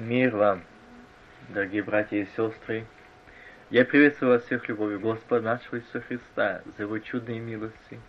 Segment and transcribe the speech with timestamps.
[0.00, 0.62] Мир вам,
[1.50, 2.86] дорогие братья и сестры.
[3.68, 8.00] Я приветствую вас всех любовью Господа нашего Иисуса Христа за Его чудные милости,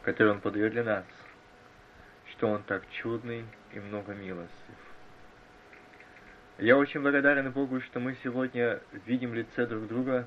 [0.00, 1.04] которые Он подает для нас,
[2.30, 4.48] что Он так чудный и много милостив.
[6.56, 10.26] Я очень благодарен Богу, что мы сегодня видим лице друг друга,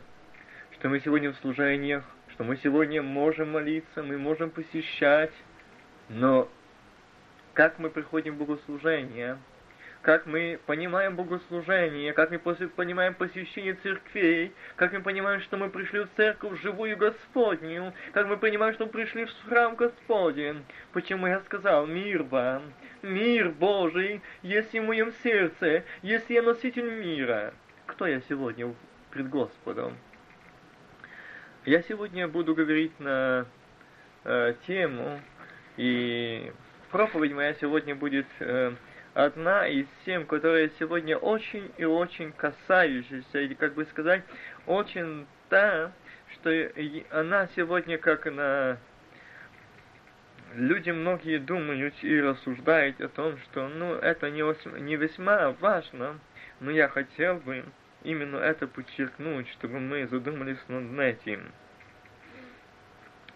[0.74, 5.34] что мы сегодня в служениях, что мы сегодня можем молиться, мы можем посещать,
[6.08, 6.48] но
[7.54, 9.40] как мы приходим в богослужение–
[10.02, 16.02] как мы понимаем богослужение, как мы понимаем посещение церквей, как мы понимаем, что мы пришли
[16.02, 20.64] в церковь живую Господню, как мы понимаем, что мы пришли в храм Господень.
[20.92, 27.54] Почему я сказал «Мир вам, мир Божий, есть в моем сердце, если я носитель мира».
[27.86, 28.74] Кто я сегодня
[29.12, 29.98] пред Господом?
[31.66, 33.46] Я сегодня буду говорить на
[34.24, 35.20] э, тему,
[35.78, 36.52] и
[36.90, 38.74] проповедь моя сегодня будет э,
[39.14, 44.24] одна из тем, которая сегодня очень и очень касающаяся, или, как бы сказать,
[44.66, 45.92] очень та,
[46.34, 46.50] что
[47.12, 48.78] она сегодня как на...
[50.54, 54.44] Люди многие думают и рассуждают о том, что ну, это не,
[54.82, 56.20] не весьма важно,
[56.60, 57.64] но я хотел бы
[58.04, 61.52] именно это подчеркнуть, чтобы мы задумались над этим.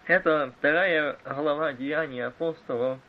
[0.06, 3.00] Это вторая глава Деяния апостолов,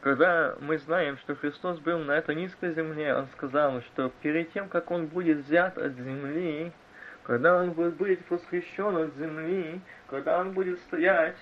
[0.00, 4.68] когда мы знаем, что Христос был на этой низкой земле, Он сказал, что перед тем,
[4.68, 6.72] как Он будет взят от земли,
[7.24, 11.36] когда Он будет восхищен от земли, когда Он будет стоять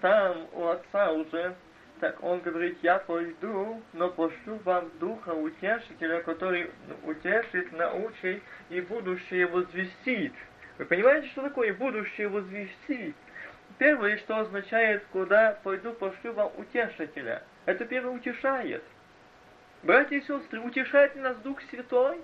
[0.00, 1.56] там у Отца уже,
[1.98, 6.70] так Он говорит, я пойду, но пошлю вам Духа Утешителя, который
[7.02, 10.34] утешит, научит и будущее возвестит.
[10.78, 13.16] Вы понимаете, что такое будущее возвестит?
[13.78, 18.82] Первое, что означает, куда пойду, пошлю вам утешителя– это первое утешает.
[19.82, 22.20] Братья и сестры, утешает ли нас Дух Святой?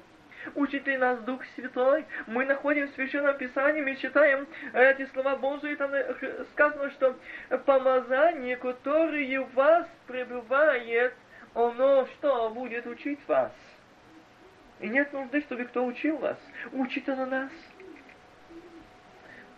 [0.54, 2.04] Учит ли нас Дух Святой?
[2.26, 5.92] Мы находим в Священном Писании, мы читаем эти слова Божии, там
[6.52, 7.16] сказано, что
[7.66, 11.14] помазание, которое в вас пребывает,
[11.54, 13.52] оно что будет учить вас?
[14.80, 16.38] И нет нужды, чтобы кто учил вас.
[16.72, 17.50] Учит оно нас.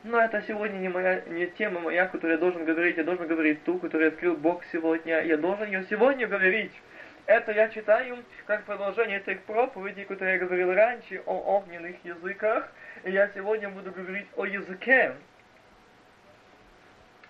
[0.04, 2.98] Но это сегодня не, моя, не тема моя, которую я должен говорить.
[2.98, 5.22] Я должен говорить ту, которую открыл Бог сегодня.
[5.22, 6.72] Я должен ее сегодня говорить.
[7.24, 12.70] Это я читаю как продолжение тех проповедей, которые я говорил раньше о огненных языках.
[13.04, 15.14] И я сегодня буду говорить о языке,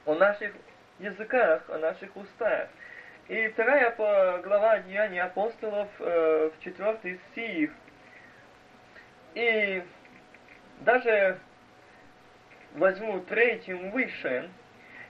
[0.05, 0.53] о наших
[0.99, 2.69] языках, о наших устах.
[3.29, 3.95] И вторая
[4.43, 7.71] глава Деяний апостолов э, в четвертый стих.
[9.34, 9.81] И
[10.81, 11.39] даже
[12.75, 14.51] возьму третьим выше,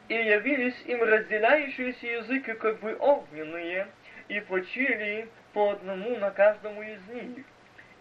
[0.09, 3.89] и явились им разделяющиеся языки, как бы огненные,
[4.29, 7.45] и почили по одному на каждому из них.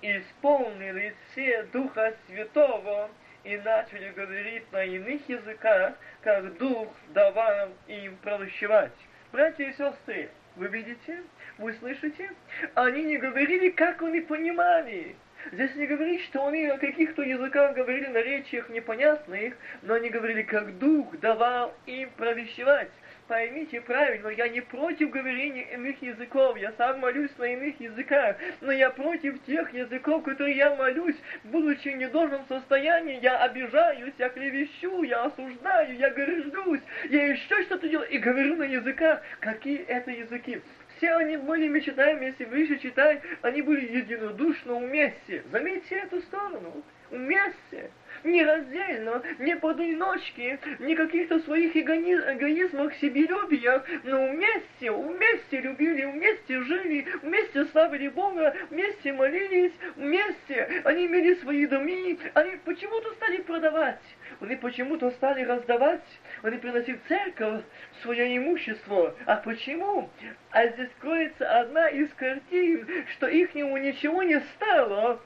[0.01, 3.09] И исполнили все Духа Святого,
[3.43, 8.91] и начали говорить на иных языках, как Дух давал им провещевать.
[9.31, 11.23] Братья и сестры, вы видите?
[11.57, 12.31] Вы слышите?
[12.75, 15.15] Они не говорили, как они понимали.
[15.51, 20.43] Здесь не говорит, что они о каких-то языках говорили, на речиях непонятных, но они говорили,
[20.43, 22.89] как Дух давал им провещевать.
[23.27, 28.71] Поймите правильно, я не против говорения иных языков, я сам молюсь на иных языках, но
[28.71, 31.15] я против тех языков, которые я молюсь,
[31.45, 37.87] будучи в недолжном состоянии, я обижаюсь, я клевещу, я осуждаю, я горжусь, я еще что-то
[37.87, 39.21] делаю и говорю на языках.
[39.39, 40.61] Какие это языки?
[41.03, 45.43] Все они были, мы читаем, если выше читать, они были единодушно вместе.
[45.51, 46.81] Заметьте эту сторону.
[47.11, 47.91] Вместе.
[48.23, 57.05] Не раздельно, не поодиночке, не каких-то своих эгоизмах, себелюбиях, но вместе, вместе любили, вместе жили,
[57.21, 60.81] вместе славили Бога, вместе молились, вместе.
[60.85, 63.99] Они имели свои доми, они почему-то стали продавать,
[64.43, 66.03] они почему-то стали раздавать,
[66.41, 67.63] они приносили в церковь
[68.01, 69.15] свое имущество.
[69.25, 70.09] А почему?
[70.51, 75.19] А здесь кроется одна из картин, что ихнему ничего не стало,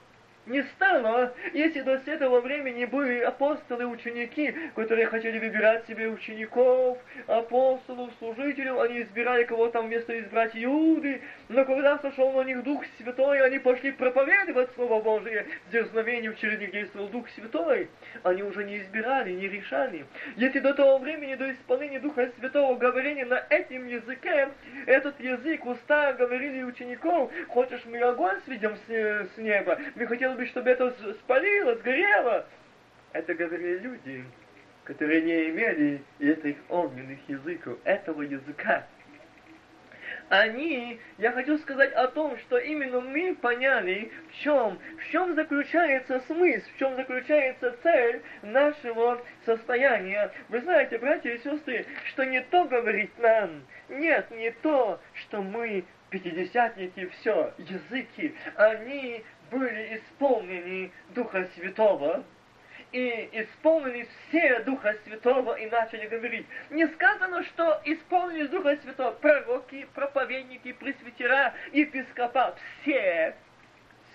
[0.48, 6.98] не стало, если до этого времени были апостолы, ученики, которые хотели выбирать себе учеников,
[7.28, 12.84] апостолов, служителей, они избирали кого там вместо избрать Иуды, но когда сошел на них Дух
[12.98, 17.90] Святой, они пошли проповедовать Слово Божие, дерзновением через них действовал Дух Святой,
[18.24, 20.06] они уже не избирали, не решали.
[20.36, 24.50] Если до того времени, до исполнения Духа Святого говорения на этом языке,
[24.86, 28.90] этот язык уста говорили учеников, хочешь мы огонь сведем с,
[29.36, 32.46] с неба, мы хотели бы, чтобы это спалило, сгорело.
[33.14, 34.24] Это говорили люди,
[34.84, 38.86] которые не имели этих огненных языков, этого языка.
[40.30, 46.20] они, я хочу сказать о том, что именно мы поняли, в чем, в чем заключается
[46.28, 50.32] смысл, в чем заключается цель нашего состояния.
[50.50, 55.86] Вы знаете, братья и сестры, что не то говорит нам, нет, не то, что мы
[56.10, 62.24] пятидесятники, все, языки, они были исполнены Духа Святого,
[62.92, 66.46] и исполнились все Духа Святого и начали говорить.
[66.70, 73.36] Не сказано, что исполнились Духа Святого пророки, проповедники, пресвитера, епископа, все,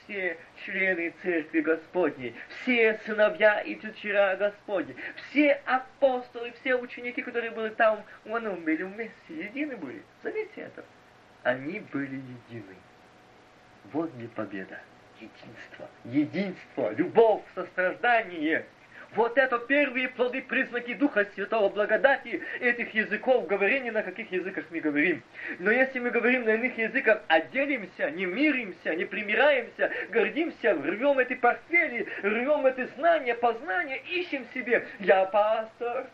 [0.05, 4.97] все члены Церкви Господней, все сыновья и дочера Господни,
[5.31, 10.03] все апостолы, все ученики, которые были там, они были вместе, едины были.
[10.23, 10.85] Заметьте это.
[11.43, 12.77] Они были едины.
[13.93, 14.79] Вот не победа
[15.23, 18.67] единство, единство, любовь, сострадание.
[19.15, 24.81] Вот это первые плоды, признаки Духа Святого, благодати этих языков, говорения, на каких языках мы
[24.81, 25.23] говорим.
[25.59, 31.35] Но если мы говорим на иных языках, отделимся, не миримся, не примираемся, гордимся, рвем эти
[31.35, 34.87] портфели, рвем эти знания, познания, ищем себе.
[34.99, 36.07] Я пастор,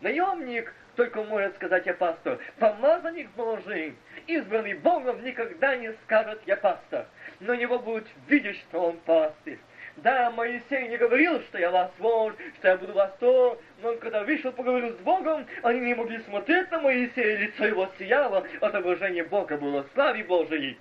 [0.00, 2.38] наемник, только может сказать я пастор.
[2.60, 3.96] Помазанник Божий,
[4.28, 7.06] избранный Богом, никогда не скажет я пастор
[7.40, 9.58] но него будут видеть, что он пастырь.
[9.96, 14.22] Да, Моисей не говорил, что я вас вождь, что я буду вас то, но когда
[14.22, 19.56] вышел, поговорил с Богом, они не могли смотреть на Моисея, лицо его сияло, отображение Бога
[19.56, 20.78] было славе Божией.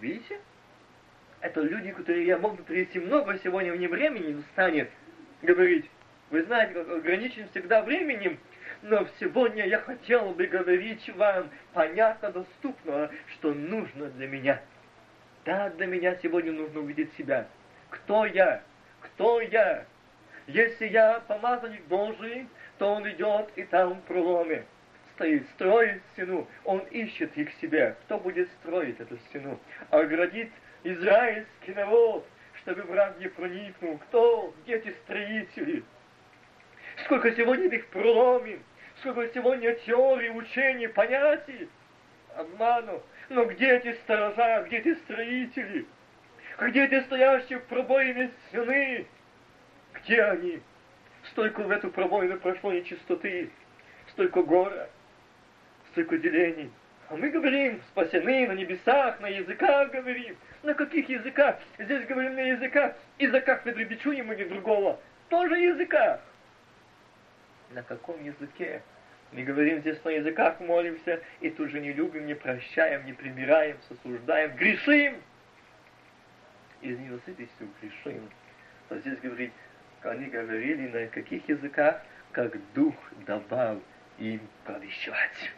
[0.00, 0.40] Видите?
[1.40, 4.90] Это люди, которые я мог бы привести много сегодня вне времени станет
[5.42, 5.90] говорить.
[6.30, 8.38] Вы знаете, как ограничен всегда временем,
[8.82, 14.60] но сегодня я хотел бы говорить вам понятно, доступно, что нужно для меня–
[15.44, 17.46] да, для меня сегодня нужно увидеть себя.
[17.90, 18.62] Кто я?
[19.00, 19.84] Кто я?
[20.46, 22.48] Если я помазанник Божий,
[22.78, 24.64] то он идет и там в проломе
[25.14, 26.46] стоит, строит стену.
[26.64, 27.96] Он ищет их себе.
[28.04, 29.58] Кто будет строить эту стену?
[29.90, 30.50] Оградит
[30.82, 32.26] израильский народ,
[32.60, 33.98] чтобы враг не проникнул.
[33.98, 34.54] Кто?
[34.62, 35.84] Где эти строители?
[37.04, 38.62] Сколько сегодня их проломим?
[39.00, 41.68] Сколько сегодня теорий, учений, понятий?
[42.36, 43.02] Обману.
[43.30, 45.86] Но где эти сторожа, где эти строители?
[46.60, 49.06] Где эти стоящие в пробоине стены?
[49.94, 50.60] Где они?
[51.30, 53.50] Столько в эту пробоину прошло нечистоты,
[54.10, 54.88] столько гора,
[55.92, 56.70] столько делений.
[57.08, 60.36] А мы говорим, спасены на небесах, на языках говорим.
[60.62, 61.58] На каких языках?
[61.78, 62.96] Здесь говорим на языках.
[63.18, 64.98] Языках кафедры Бичуним или другого.
[65.28, 66.20] Тоже языках.
[67.72, 68.82] На каком языке?
[69.34, 73.76] Мы говорим здесь на языках, молимся, и тут же не любим, не прощаем, не примираем,
[73.88, 75.16] сосуждаем, грешим.
[76.82, 78.30] Из ненасытностью грешим.
[78.90, 79.52] А здесь говорит,
[80.02, 82.00] они говорили на каких языках,
[82.30, 82.94] как Дух
[83.26, 83.82] давал
[84.18, 85.50] им провещевать.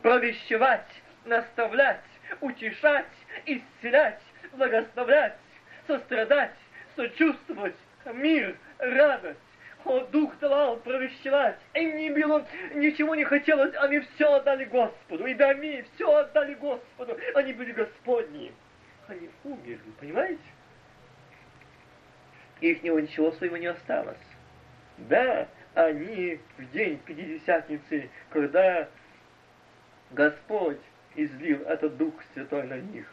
[0.00, 0.88] Провещевать,
[1.24, 2.02] наставлять,
[2.40, 3.06] утешать,
[3.46, 4.20] исцелять,
[4.52, 5.36] благословлять,
[5.86, 6.56] сострадать,
[6.96, 7.76] сочувствовать,
[8.14, 9.38] мир, радость,
[9.84, 11.58] о, Дух давал провещевать.
[11.74, 15.26] Им не было, ничего не хотелось, они все отдали Господу.
[15.26, 17.18] И доми все отдали Господу.
[17.34, 18.52] Они были Господни.
[19.08, 20.40] Они умерли, понимаете?
[22.60, 24.16] Их ничего своего не осталось.
[24.98, 28.88] Да, они в день Пятидесятницы, когда
[30.12, 30.80] Господь
[31.16, 33.06] излил этот Дух Святой на них.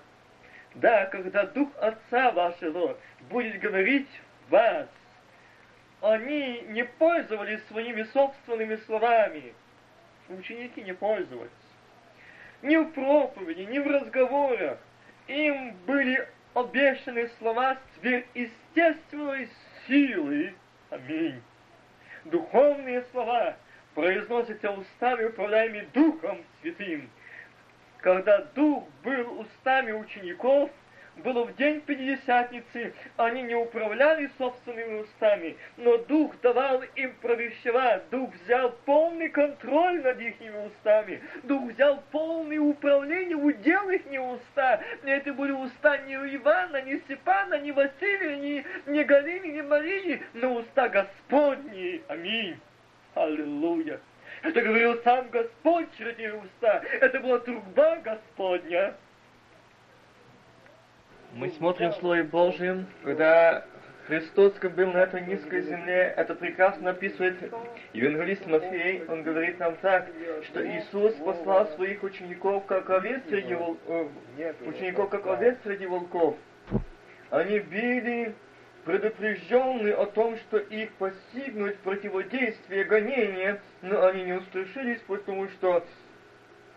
[0.76, 2.98] Да, когда Дух Отца вашего
[3.30, 4.10] будет говорить
[4.50, 4.88] вас,
[6.02, 9.54] они не пользовались своими собственными словами.
[10.30, 11.50] Ученики не пользовались.
[12.62, 14.78] Ни в проповеди, ни в разговорах.
[15.28, 19.50] Им были обещаны слова сверхъестественной
[19.88, 20.54] силы.
[20.90, 21.42] Аминь.
[22.26, 23.56] Духовные слова
[23.96, 27.10] произносятся устами, управляемыми Духом Святым.
[27.98, 30.70] Когда Дух был устами учеников,
[31.20, 38.10] было в день Пятидесятницы, они не управляли собственными устами, но Дух давал им провещевать.
[38.10, 40.36] Дух взял полный контроль над их
[40.66, 41.22] устами.
[41.44, 44.82] Дух взял полное управление, удел их уста.
[45.04, 50.56] Это были уста не Ивана, не Степана, не Василия, не, не Галины, не Марии, но
[50.56, 52.02] уста Господни.
[52.08, 52.58] Аминь.
[53.16, 54.00] Аллилуйя.
[54.44, 56.82] Это говорил сам Господь через эти уста.
[57.02, 58.94] Это была труба Господня
[61.34, 63.66] мы смотрим в Слове Божьем, когда
[64.08, 67.38] Христос был на этой низкой земле, это прекрасно описывает
[67.94, 70.08] евангелист Матфей, он говорит нам так,
[70.46, 73.78] что Иисус послал своих учеников как овец среди, вол...
[73.88, 74.08] Э,
[74.66, 76.36] учеников как овец среди волков.
[77.30, 78.34] Они били
[78.86, 85.86] предупрежденные о том, что их постигнуть противодействие, гонения, но они не устрашились, потому что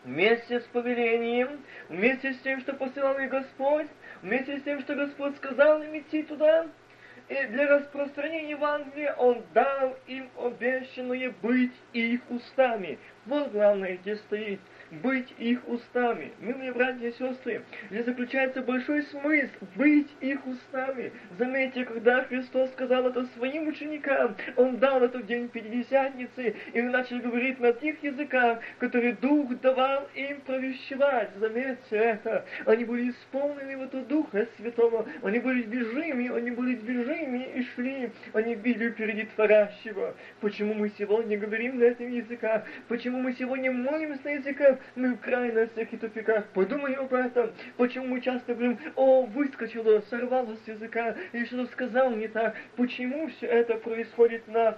[0.04, 3.88] вместе с повелением, вместе с тем, что посылал их Господь,
[4.22, 6.66] вместе с тем, что Господь сказал им идти туда,
[7.28, 12.98] и для распространения Евангелия Он дал им обещанное быть их устами.
[13.26, 14.60] Вот главное, где стоит
[15.00, 16.32] быть их устами.
[16.40, 21.12] Милые братья и сестры, здесь заключается большой смысл быть их устами.
[21.38, 27.18] Заметьте, когда Христос сказал это своим ученикам, Он дал это в день Пятидесятницы, и начал
[27.20, 31.30] говорить на тех языках, которые Дух давал им провещевать.
[31.36, 32.44] Заметьте это.
[32.66, 38.54] Они были исполнены вот Духа Святого, они были движими, они были движими и шли, они
[38.56, 40.14] били впереди Творящего.
[40.40, 42.64] Почему мы сегодня говорим на этом языках?
[42.88, 44.78] Почему мы сегодня молимся на языках?
[44.94, 46.46] Мы в крайностях и тупиках.
[46.54, 47.52] Подумай об этом.
[47.76, 52.56] Почему мы часто говорим, о, выскочило, сорвалось с языка, или что-то сказал не так.
[52.76, 54.76] Почему все это происходит в нас?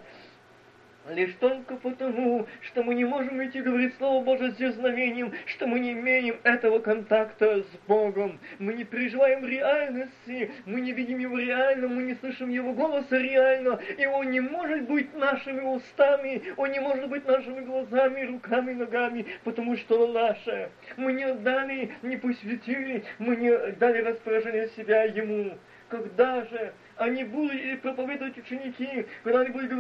[1.11, 5.79] Лишь только потому, что мы не можем идти говорить Слово Божие с дерзновением, что мы
[5.79, 8.41] не имеем этого контакта с Богом.
[8.59, 13.79] Мы не переживаем реальности, мы не видим Его реально, мы не слышим Его голоса реально,
[13.99, 19.27] и Он не может быть нашими устами, Он не может быть нашими глазами, руками, ногами,
[19.45, 20.71] потому что Он наше.
[20.97, 25.59] Мы не отдали, не посвятили, мы не дали распоряжение себя Ему.
[25.91, 29.71] Когда же они будут проповедовать ученики, когда они будут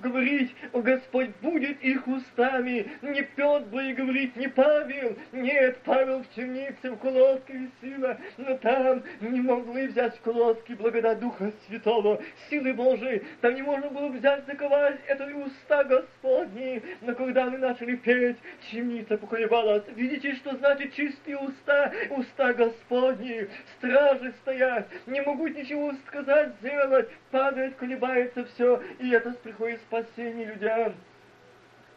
[0.00, 2.90] говорить, о Господь будет их устами.
[3.02, 5.16] Не Петр будет говорить, не Павел.
[5.32, 11.20] Нет, Павел в темнице, в колодке висела, но там не могли взять в колодки благодать
[11.20, 13.22] Духа Святого, силы Божией.
[13.40, 16.82] Там не можно было взять, заковать это и уста Господни.
[17.02, 18.36] Но когда они начали петь,
[18.70, 19.84] темница поколебалась.
[19.94, 23.48] Видите, что значит чистые уста, уста Господни.
[23.78, 30.94] Стражи стоят, не могут ничего сказать, сделать, падает, колебается все, и это приходит спасение людям.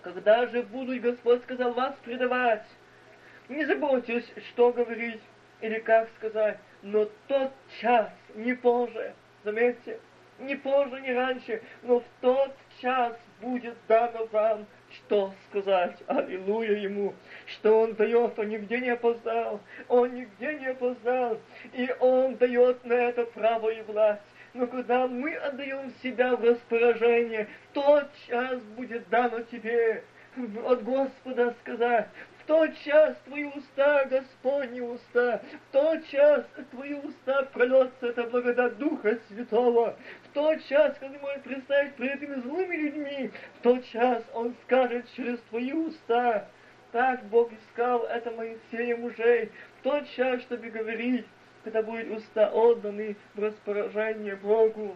[0.02, 2.66] Когда же будут, Господь сказал, вас предавать,
[3.48, 5.22] не заботьтесь, что говорить
[5.62, 10.00] или как сказать, но тот час, не позже, заметьте,
[10.40, 15.98] не позже, не раньше, но в тот час будет дано вам, что сказать.
[16.08, 17.14] Аллилуйя Ему,
[17.46, 21.40] что Он дает, Он нигде не опоздал, Он нигде не опоздал,
[21.74, 24.22] и Он дает на это право и власть.
[24.56, 30.02] Но когда мы отдаем себя в распоряжение, тот час будет дано тебе.
[30.66, 32.08] От Господа сказать,
[32.40, 38.78] в тот час твои уста, Господни уста, в тот час твои уста прольется эта благодать
[38.78, 44.24] Духа Святого, в тот час, когда можешь представить перед этими злыми людьми, в тот час
[44.34, 46.48] Он скажет через твои уста,
[46.94, 51.26] так Бог искал это Моисея мужей, в тот час, чтобы говорить,
[51.66, 54.96] когда будет уста отданы в распоряжение Богу.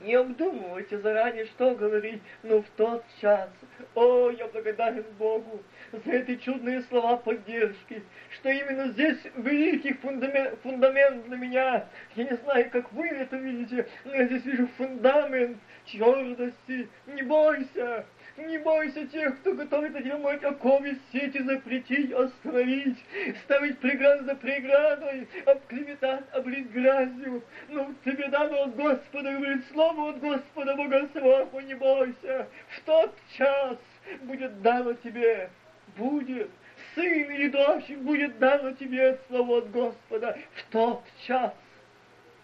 [0.00, 3.48] Не обдумывайте заранее, что говорить, но в тот час.
[3.94, 5.62] О, я благодарен Богу
[5.92, 11.88] за эти чудные слова поддержки, что именно здесь великий фундамент, фундамент для меня.
[12.16, 16.88] Я не знаю, как вы это видите, но я здесь вижу фундамент твердости.
[17.06, 18.04] Не бойся,
[18.38, 22.98] не бойся тех, кто готовится делать оковы, сети запретить, остановить,
[23.44, 27.42] ставить преграду за преградой, обклеветать, облить грязью.
[27.68, 32.48] Но тебе дано от Господа, говорит слово от Господа Бога своего, не бойся.
[32.68, 33.78] В тот час
[34.22, 35.50] будет дано тебе,
[35.96, 36.50] будет,
[36.94, 41.52] сын или дочь, будет дано тебе слово от Господа в тот час.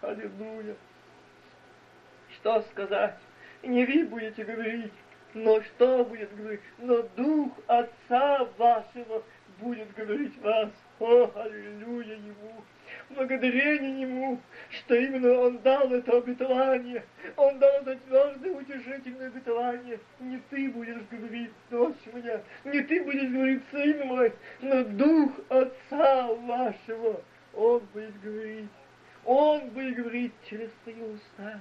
[0.01, 0.75] Аллилуйя.
[2.35, 3.15] Что сказать?
[3.61, 4.91] Не вы будете говорить,
[5.33, 6.61] но что будет говорить?
[6.77, 9.23] Но Дух Отца вашего
[9.59, 10.69] будет говорить вас.
[10.99, 12.63] О, аллилуйя Ему!
[13.09, 17.03] Благодарение Ему, что именно Он дал это обетование.
[17.35, 19.99] Он дал это твердое, утешительное обетование.
[20.19, 26.27] Не ты будешь говорить, дочь моя, не ты будешь говорить, сын мой, но Дух Отца
[26.33, 27.21] вашего
[27.53, 28.69] Он будет говорить.
[29.25, 31.59] Он будет говорить через свои уста.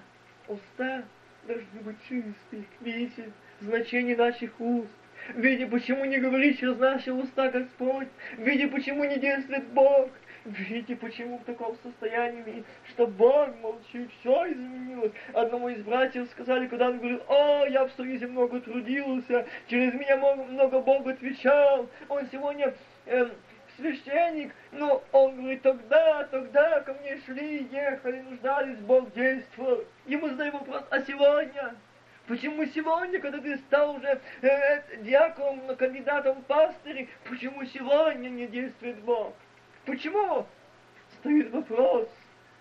[0.48, 1.04] Уста
[1.46, 2.64] должны быть чистые.
[2.80, 4.88] Видите, значение наших уст.
[5.34, 8.08] Видя, почему не говорит через наши уста Господь.
[8.38, 10.10] Видя, почему не действует Бог.
[10.44, 15.12] Видите, почему в таком состоянии, что Бог молчит, все изменилось.
[15.32, 20.16] Одному из братьев сказали, когда он говорил, о, я в Союзе много трудился, через меня
[20.16, 21.88] много Бог отвечал.
[22.08, 22.74] Он сегодня
[23.06, 23.30] эм,
[23.76, 29.84] священник, но он говорит, тогда, тогда ко мне шли, ехали, нуждались, Бог действовал.
[30.06, 31.74] Ему задают вопрос, а сегодня?
[32.26, 38.98] Почему сегодня, когда ты стал уже э, диаконом, кандидатом в пастыре, почему сегодня не действует
[39.00, 39.34] Бог?
[39.84, 40.46] Почему?
[41.18, 42.08] Стоит вопрос.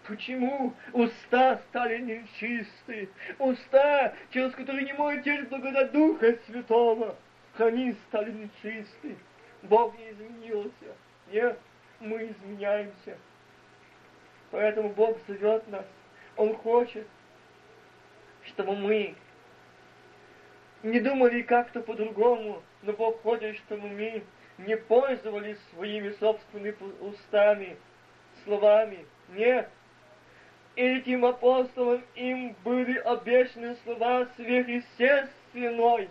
[0.07, 3.09] Почему уста стали нечистые?
[3.37, 7.15] Уста, через которые не может течь благодать Духа Святого.
[7.59, 9.15] Они стали нечистые.
[9.61, 10.95] Бог не изменился.
[11.31, 11.59] Нет,
[11.99, 13.17] мы изменяемся.
[14.49, 15.85] Поэтому Бог зовет нас.
[16.35, 17.05] Он хочет,
[18.43, 19.15] чтобы мы
[20.83, 24.23] не думали как-то по-другому, но хочет, чтобы мы
[24.57, 27.77] не пользовались своими собственными устами,
[28.43, 29.05] словами.
[29.29, 29.69] Нет.
[30.75, 36.09] Этим апостолам им были обещаны слова сверхъестественной.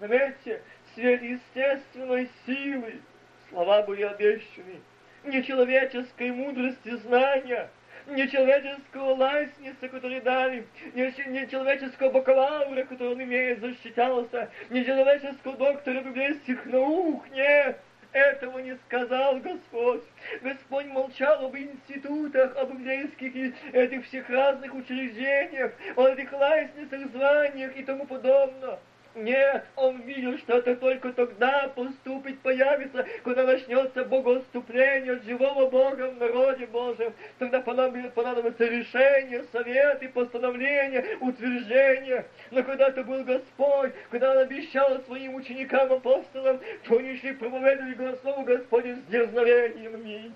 [0.00, 0.62] Заметьте,
[0.94, 3.00] сверхъестественной силы.
[3.48, 4.80] Слова были обещаны.
[5.24, 7.70] Нечеловеческой мудрости знания–
[8.08, 15.56] не человеческого лайсница, который дали, не, не человеческого бакалавра, который он имеет, защищался, не человеческого
[15.56, 17.80] доктора библейских наук, нет.
[18.12, 20.02] Этого не сказал Господь.
[20.40, 27.76] Господь молчал об институтах, об библейских и этих всех разных учреждениях, о этих лайсницах, званиях
[27.76, 28.78] и тому подобное.
[29.18, 36.10] Нет, он видел, что это только тогда поступить появится, когда начнется богоуступление от живого Бога
[36.10, 37.12] в народе Божьем.
[37.40, 42.26] Тогда понадобится решение, совет и постановление, утверждение.
[42.52, 48.16] Но когда это был Господь, когда Он обещал своим ученикам, апостолам, то они шли проповедовали
[48.22, 49.94] Слово Господне с дерзновением.
[49.94, 50.34] Аминь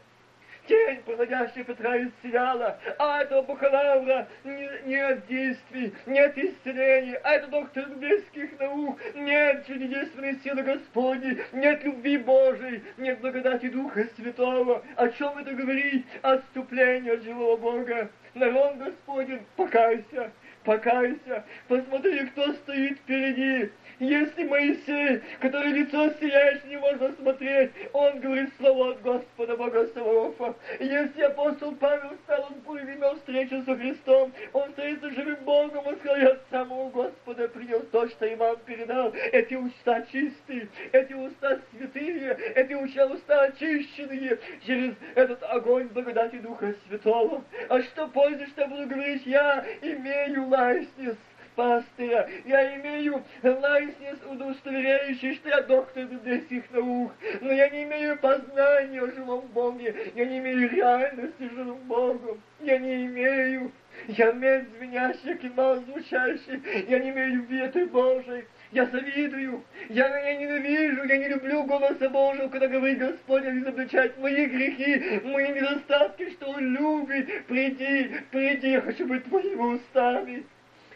[0.66, 8.58] тень, проходящая Петра исцеляла, а этого бакалавра нет действий, нет исцеления, а это доктор библейских
[8.58, 14.84] наук, нет чудесной силы Господней, нет любви Божией, нет благодати Духа Святого.
[14.96, 16.06] О чем это говорить?
[16.22, 18.10] Отступление от живого Бога.
[18.34, 20.32] Народ Господень, покайся,
[20.64, 23.70] покайся, посмотри, кто стоит впереди,
[24.02, 30.54] если Моисей, который лицо сияет, не можно смотреть, он говорит слово от Господа Бога Саваофа.
[30.80, 36.16] Если апостол Павел стал, он имел встречу со Христом, он встретился живым Богом, он сказал,
[36.16, 39.12] я от самого Господа принял то, что и вам передал.
[39.14, 47.44] Эти уста чистые, эти уста святые, эти уста очищенные через этот огонь благодати Духа Святого.
[47.68, 51.16] А что пользы, что буду говорить, я имею лайснис,
[51.54, 52.28] пастыря.
[52.44, 59.10] Я имею лайсенс, удостоверяющий, что я доктор библейских наук, но я не имею познания о
[59.10, 63.72] живом Боге, я не имею реальности живым Богом, я не имею.
[64.08, 71.04] Я медь звенящий, кимал звучащий, я не имею веты Божией, я завидую, я, я ненавижу,
[71.04, 76.74] я не люблю голоса Божьего, когда говорит Господь, изобличать мои грехи, мои недостатки, что Он
[76.74, 77.46] любит.
[77.46, 80.46] Приди, приди, я хочу быть Твоими устами.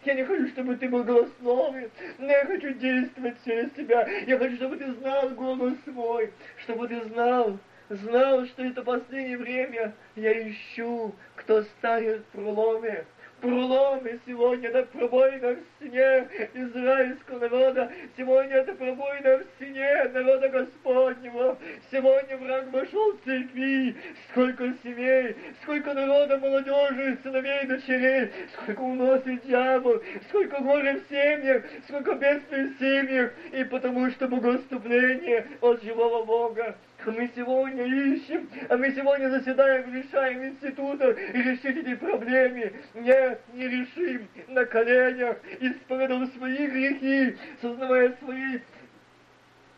[0.06, 4.06] Я не хочу, чтобы ты был голословен, но я хочу действовать через тебя.
[4.28, 9.94] Я хочу, чтобы ты знал голос свой, чтобы ты знал, знал, что это последнее время
[10.14, 13.04] я ищу, кто станет в проломе
[13.40, 21.59] проломы сегодня это пробоина в стене израильского народа, сегодня это пробоина в стене народа Господнего,
[21.90, 23.96] сегодня враг вошел в церкви,
[24.31, 32.14] сколько семей, сколько народа, молодежи, сыновей, дочерей, сколько уносит дьявол, сколько горя в семьях, сколько
[32.14, 36.77] бедствий в семьях, и потому что богословление от живого Бога
[37.12, 42.72] мы сегодня ищем, а мы сегодня заседаем, решаем институтах и решить эти проблемы.
[42.94, 48.60] Нет, не решим на коленях, исповедуем свои грехи, сознавая свои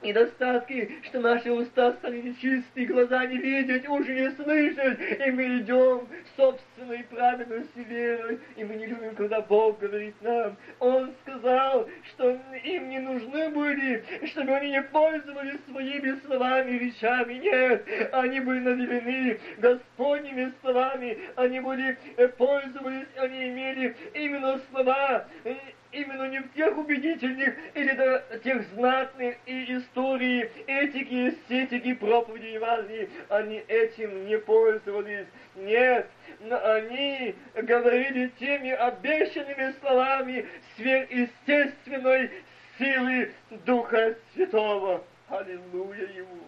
[0.02, 6.06] недостатки, что наши уста стали нечистые, глаза не видеть, уши не слышать, и мы идем
[6.36, 10.56] собственной праведностью верой, и мы не любим, когда Бог говорит нам.
[10.78, 17.34] Он сказал, что им не нужны были, чтобы они не пользовались своими словами речами.
[17.34, 25.54] Нет, они были наделены Господними словами, они были э, пользовались, они имели именно слова, э,
[25.92, 33.08] именно не в тех убедительных или до тех знатных и истории, этики, эстетики, проповеди Евангелия,
[33.28, 35.26] они этим не пользовались.
[35.56, 36.08] Нет,
[36.40, 40.46] но они говорили теми обещанными словами
[40.76, 42.30] сверхъестественной
[42.78, 43.32] силы
[43.64, 45.04] Духа Святого.
[45.28, 46.44] Аллилуйя Ему!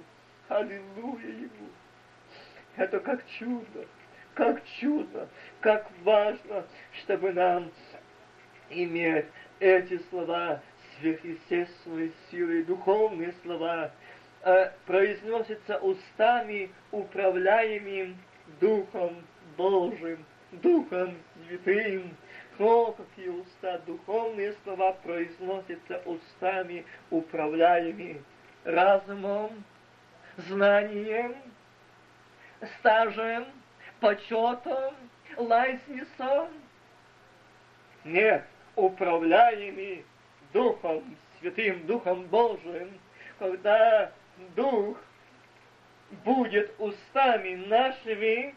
[0.48, 1.68] Аллилуйя Ему!
[2.76, 3.86] Это как чудо,
[4.34, 5.28] как чудо,
[5.60, 6.64] как важно,
[7.02, 7.70] чтобы нам
[8.70, 9.26] иметь
[9.58, 10.60] эти слова
[10.98, 13.90] сверхъестественной силой, духовные слова,
[14.42, 18.16] а произносятся устами, управляемым
[18.60, 19.24] Духом
[19.56, 22.16] Божьим, Духом Святым.
[22.58, 28.22] О, какие уста, духовные слова произносятся устами, управляемыми
[28.64, 29.64] разумом,
[30.36, 31.34] знанием,
[32.78, 33.46] стажем,
[34.00, 34.94] почетом,
[35.38, 36.48] лайснесом.
[38.04, 38.44] Нет,
[38.76, 40.04] управляемый
[40.52, 42.98] Духом Святым, Духом Божиим,
[43.38, 44.12] когда
[44.56, 44.96] Дух
[46.24, 48.54] будет устами нашими,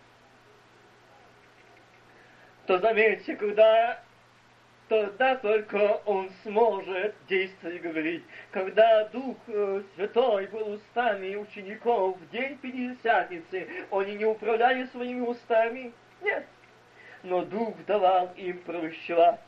[2.66, 4.02] то заметьте, когда
[4.88, 8.24] тогда только Он сможет действовать и говорить.
[8.52, 15.94] Когда Дух э, Святой был устами учеников в день Пятидесятницы, они не управляли своими устами?
[16.22, 16.46] Нет.
[17.24, 19.40] Но Дух давал им провещевать.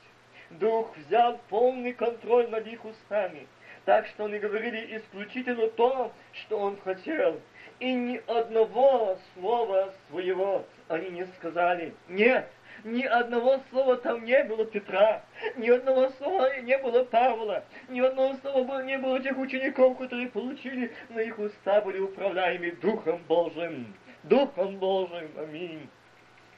[0.52, 3.48] Дух взял полный контроль над их устами.
[3.86, 7.40] Так что они говорили исключительно то, что Он хотел.
[7.80, 11.94] И ни одного слова своего они не сказали.
[12.08, 12.48] Нет,
[12.84, 15.24] ни одного слова там не было Петра,
[15.58, 20.92] ни одного слова не было Павла, ни одного слова не было тех учеников, которые получили,
[21.10, 23.94] но их уста были управляемы Духом Божьим.
[24.24, 25.32] Духом Божьим.
[25.38, 25.90] Аминь.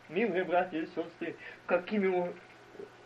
[0.09, 2.31] Милые братья и сестры, какими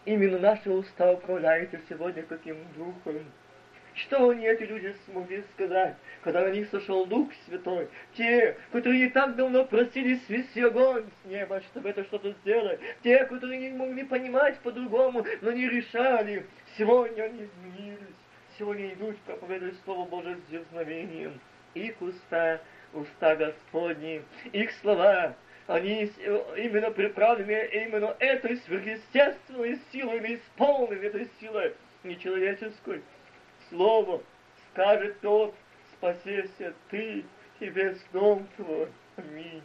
[0.06, 3.26] именно наши уста управляются сегодня каким духом?
[3.94, 7.90] Что они, эти люди, смогли сказать, когда на них сошел Дух Святой?
[8.16, 12.80] Те, которые не так давно просили свести огонь с неба, чтобы это что-то сделать.
[13.04, 16.46] Те, которые не могли понимать по-другому, но не решали.
[16.78, 18.16] Сегодня они изменились.
[18.58, 21.40] Сегодня идут проповедовать Слово Божие с дерзновением.
[21.74, 22.62] Их уста,
[22.94, 25.36] уста Господни, их слова,
[25.68, 26.12] они
[26.58, 33.02] именно приправлены именно этой сверхъестественной силой, или исполнены этой силой нечеловеческой
[33.70, 34.22] слово
[34.72, 35.56] скажет тот,
[35.94, 37.26] спасешься ты
[37.60, 38.88] и весь дом твой.
[39.18, 39.62] Аминь.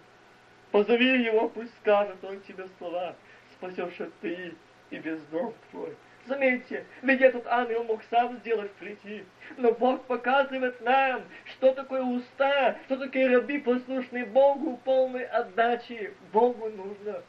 [0.70, 3.14] Позови его, пусть скажет он тебе слова,
[3.56, 4.54] спасешься ты
[4.90, 5.96] и весь дом твой.
[6.26, 9.24] Заметьте, ведь этот ангел мог сам сделать прийти.
[9.56, 16.12] Но Бог показывает нам, что такое уста, что такое раби, послушные Богу, полной отдачи.
[16.32, 17.22] Богу нужно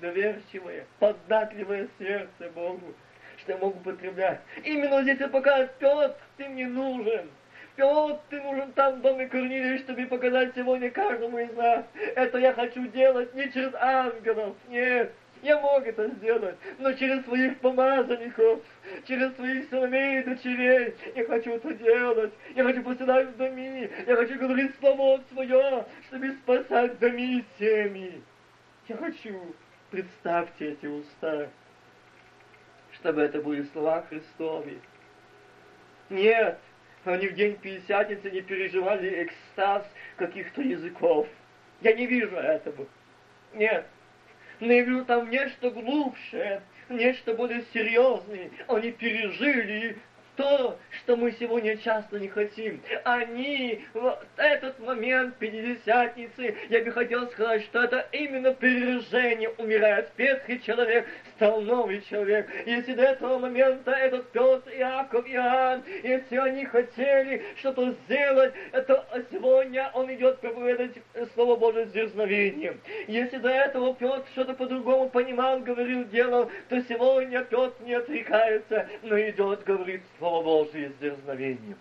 [0.00, 2.94] доверчивое, податливое сердце Богу
[3.40, 4.40] что могу употреблять.
[4.64, 7.30] Именно здесь я показываю, Петр, ты мне нужен.
[7.76, 11.84] Петр, ты нужен там в доме Корнилия, чтобы показать сегодня каждому из нас.
[12.16, 15.12] Это я хочу делать не через ангелов, нет.
[15.42, 18.60] Я мог это сделать, но через своих помазанников,
[19.06, 22.32] через своих сыновей и дочерей я хочу это делать.
[22.54, 28.22] Я хочу посылать в доми, я хочу говорить слово свое, чтобы спасать доми и семьи.
[28.88, 29.54] Я хочу,
[29.90, 31.48] представьте эти уста,
[32.92, 34.78] чтобы это были слова Христовы.
[36.10, 36.58] Нет,
[37.04, 41.26] они в день Пятидесятницы не переживали экстаз каких-то языков.
[41.80, 42.86] Я не вижу этого.
[43.54, 43.86] Нет.
[44.60, 48.50] Вижу там нечто глубже, нечто более серьезное.
[48.68, 49.96] Они пережили
[50.36, 52.80] то, что мы сегодня часто не хотим.
[53.04, 60.10] Они в этот момент Пятидесятницы, я бы хотел сказать, что это именно перерождение умирает.
[60.16, 61.06] Ветхий человек
[61.40, 62.46] стал новый человек.
[62.66, 69.90] Если до этого момента этот Петр, Иаков, Иоанн, если они хотели что-то сделать, это сегодня
[69.94, 70.98] он идет проповедовать
[71.32, 72.78] Слово Божие с дерзновением.
[73.08, 79.18] Если до этого Петр что-то по-другому понимал, говорил, делал, то сегодня Петр не отрекается, но
[79.18, 81.78] идет, говорит Слово Божие с дерзновением.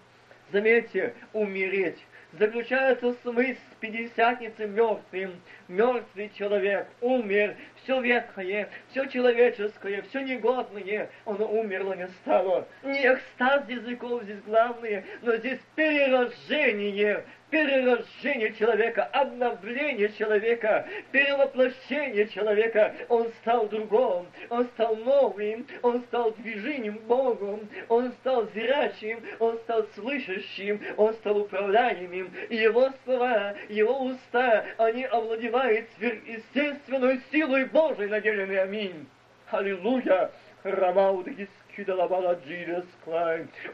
[0.54, 2.00] Заметьте, умереть
[2.34, 5.40] заключается смысл пятидесятницы мертвым.
[5.68, 12.68] Мертвый человек умер, все ветхое, все человеческое, все негодное, оно умерло, не стало.
[12.84, 22.96] Не экстаз языков здесь главное, но здесь перерождение, перерождение человека, обновление человека, перевоплощение человека.
[23.10, 29.86] Он стал другом, он стал новым, он стал движением Богом, он стал зрячим, он стал
[29.96, 32.32] слышащим, он стал управляемым.
[32.50, 38.58] Его слова, его уста, они овладевают сверхъестественной силой Божией наделены.
[38.60, 39.08] Аминь.
[39.52, 40.32] Аллилуйя.
[40.64, 41.48] Рамаудагис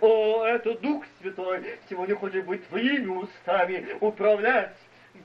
[0.02, 4.76] о, это Дух Святой сегодня хочет быть твоими устами, управлять,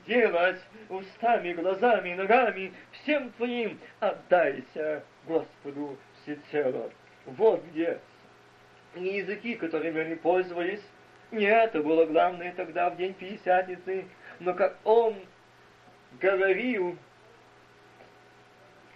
[0.07, 3.79] делать устами, глазами, ногами, всем твоим.
[3.99, 6.91] Отдайся Господу всецело.
[7.25, 7.99] Вот где
[8.95, 10.81] не языки, которыми они пользовались,
[11.31, 14.05] не это было главное тогда, в день Пятидесятницы,
[14.39, 15.15] но как он
[16.19, 16.97] говорил,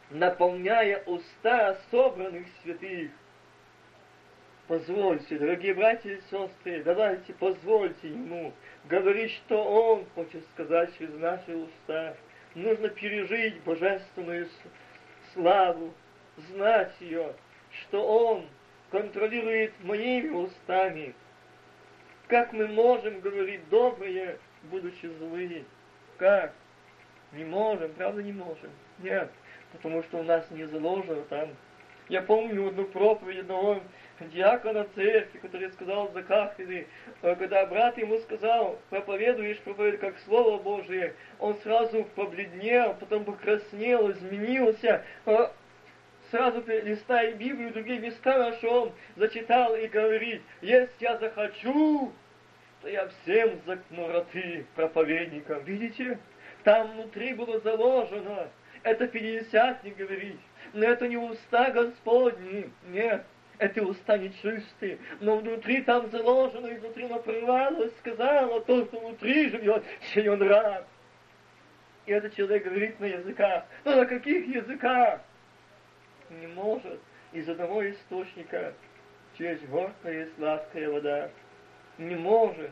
[0.10, 3.12] наполняя уста собранных святых,
[4.67, 8.51] Позвольте, дорогие братья и сестры, давайте позвольте ему
[8.86, 12.15] говорить, что он хочет сказать через наши уста.
[12.56, 14.47] Нужно пережить божественную
[15.34, 15.93] славу,
[16.49, 17.36] знать ее,
[17.69, 18.47] что он
[18.89, 21.13] контролирует моими устами.
[22.28, 25.63] Как мы можем говорить добрые, будучи злые?
[26.17, 26.54] Как?
[27.34, 28.71] Не можем, правда не можем.
[28.97, 29.30] Нет,
[29.73, 31.49] потому что у нас не заложено там.
[32.08, 33.82] Я помню одну проповедь одного
[34.19, 36.88] диакона церкви, который сказал за кафедры,
[37.21, 44.12] э, когда брат ему сказал, проповедуешь, проповедуешь как Слово Божие, он сразу побледнел, потом покраснел,
[44.12, 45.49] изменился, э,
[46.32, 52.12] сразу листая Библию, другие места нашел, зачитал и говорит, если я захочу,
[52.82, 55.63] то я всем закну роты проповедникам.
[55.63, 56.19] Видите?
[56.63, 58.49] Там внутри было заложено.
[58.84, 59.08] Это
[59.84, 60.39] не говорит.
[60.73, 62.69] Но это не уста Господни.
[62.89, 63.25] Нет.
[63.58, 64.98] Это уста нечистые.
[65.20, 70.88] Но внутри там заложено, и внутри наплывалось, сказала, то, что внутри живет, чей он раб.
[72.06, 73.65] И этот человек говорит на языках.
[73.84, 75.22] Но на каких языках?
[76.30, 77.00] Не может
[77.34, 78.74] из одного источника
[79.38, 81.30] через горькая и сладкая вода
[81.98, 82.72] не можем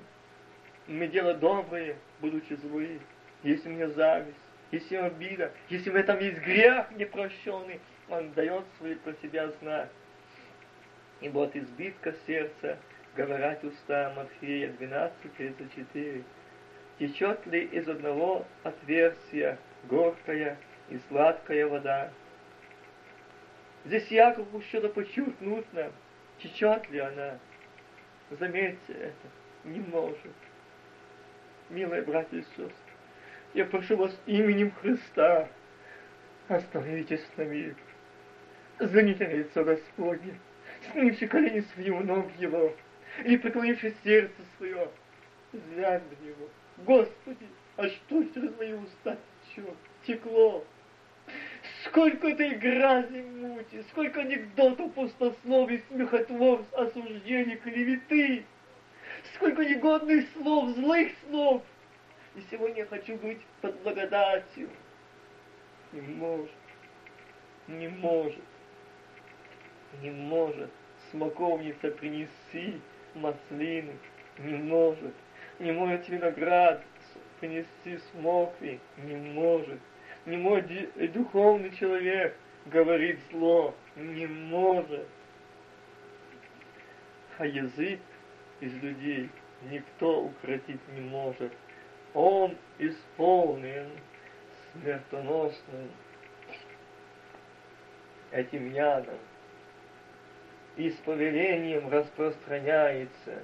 [0.88, 3.00] мы делать добрые, будучи злые.
[3.44, 4.38] Если у меня зависть,
[4.72, 9.90] если обида, если в этом есть грех непрощенный, он дает свои про себя знать.
[11.24, 12.78] И вот избитка сердца,
[13.16, 16.22] говорят уста Матфея 12.34,
[17.00, 20.58] течет ли из одного отверстия горькая
[20.90, 22.12] и сладкая вода.
[23.86, 25.94] Здесь Якову что-то подчеркнуть нам,
[26.40, 27.40] течет ли она.
[28.30, 29.28] Заметьте это,
[29.64, 30.36] не может
[31.70, 32.74] милые братья и сестры,
[33.54, 35.48] я прошу вас именем Христа,
[36.50, 37.78] остановитесь на миг.
[38.80, 40.38] Лицо Господне,
[40.92, 42.74] снимите колени свои у ног Его,
[43.24, 44.90] или преклонивши сердце свое,
[45.52, 46.50] взглянь на Него.
[46.78, 50.64] Господи, а что через мои уста течет, текло?
[51.86, 58.46] Сколько этой грязи мути, сколько анекдотов пустословий, смехотворств, осуждений, клеветы,
[59.36, 61.64] сколько негодных слов, злых слов.
[62.36, 64.70] И сегодня я хочу быть под благодатью.
[65.92, 66.52] Не может,
[67.68, 68.44] не может,
[70.02, 70.70] не может.
[71.12, 72.80] Смоковница принести
[73.16, 73.94] маслины,
[74.40, 75.14] не может,
[75.60, 76.84] не может виноград.
[77.40, 79.80] Принести смокви, не может,
[80.26, 80.66] не может
[81.12, 85.06] духовный человек говорить зло, не может.
[87.38, 88.00] А язык
[88.62, 89.30] из людей
[89.70, 91.52] никто укротить не может.
[92.14, 93.90] Он исполнен
[94.72, 95.90] смертоносным
[98.32, 99.18] этим ядом
[100.76, 103.44] и с повелением распространяется.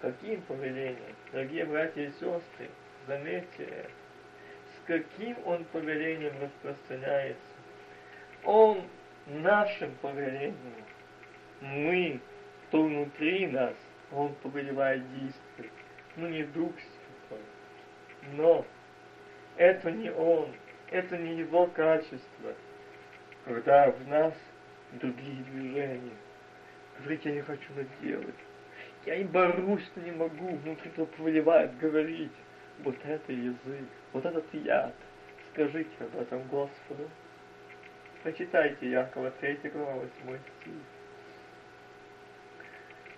[0.00, 1.16] Каким повелением?
[1.32, 2.68] Дорогие братья и сестры,
[3.06, 3.86] заметьте.
[4.76, 7.40] С каким он повелением распространяется?
[8.44, 8.82] Он
[9.26, 10.84] нашим повелением
[11.62, 12.20] мы,
[12.70, 13.74] то внутри нас,
[14.10, 15.72] Он повелевает действовать,
[16.16, 17.44] но не Дух Святой.
[18.32, 18.66] Но
[19.56, 20.50] это не Он,
[20.90, 22.54] это не Его качество,
[23.44, 24.34] когда в нас
[24.92, 26.16] другие движения.
[26.98, 28.34] Говорить я не хочу наделать.
[29.06, 32.32] Я и борюсь, но не могу, внутри то повелевает говорить.
[32.80, 34.94] Вот это язык, вот этот яд.
[35.52, 37.08] Скажите об этом Господу.
[38.22, 40.10] Прочитайте Якова 3 глава 8
[40.60, 40.72] стих.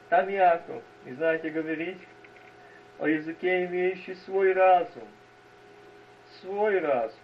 [0.09, 2.01] Там Яков, и знаете, говорить
[2.99, 5.09] о языке, имеющий свой разум.
[6.41, 7.19] Свой разум.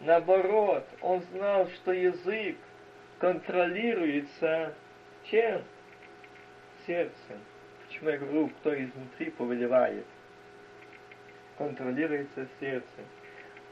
[0.00, 2.56] Наоборот, он знал, что язык
[3.18, 4.74] контролируется
[5.24, 5.62] чем?
[6.86, 7.38] Сердцем.
[7.86, 10.06] Почему я говорю, кто изнутри повелевает?
[11.58, 13.04] Контролируется сердцем.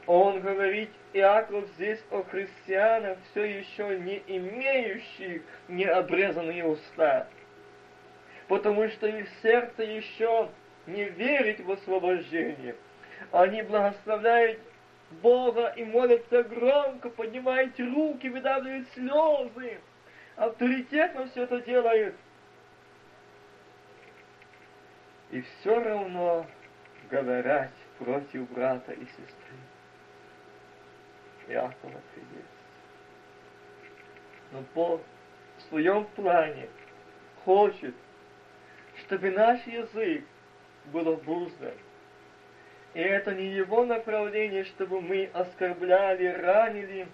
[0.05, 7.27] Он говорит, Иаков здесь о христианах, все еще не имеющих необрезанные уста
[8.49, 10.49] потому что их сердце еще
[10.87, 12.75] не верит в освобождение.
[13.31, 14.59] Они благословляют
[15.11, 19.79] Бога и молятся громко, поднимают руки, выдавливают слезы.
[20.35, 22.15] Авторитетно все это делают.
[25.31, 26.45] И все равно
[27.09, 29.57] говорят против брата и сестры.
[31.47, 32.59] Иакова свидетельство.
[34.51, 35.01] Но Бог
[35.57, 36.69] в своем плане
[37.43, 37.95] хочет,
[38.99, 40.23] чтобы наш язык
[40.85, 41.73] был обуздан.
[42.93, 47.07] И это не его направление, чтобы мы оскорбляли, ранили,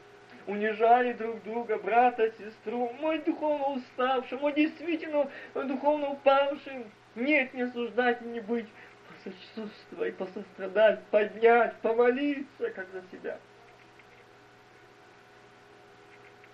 [0.47, 6.85] унижали друг друга, брата, сестру, мой духовно уставший, мой действительно духовно упавшим.
[7.15, 8.67] Нет, не осуждать, не быть,
[9.07, 13.38] посочувствовать, посострадать, поднять, помолиться, как за себя.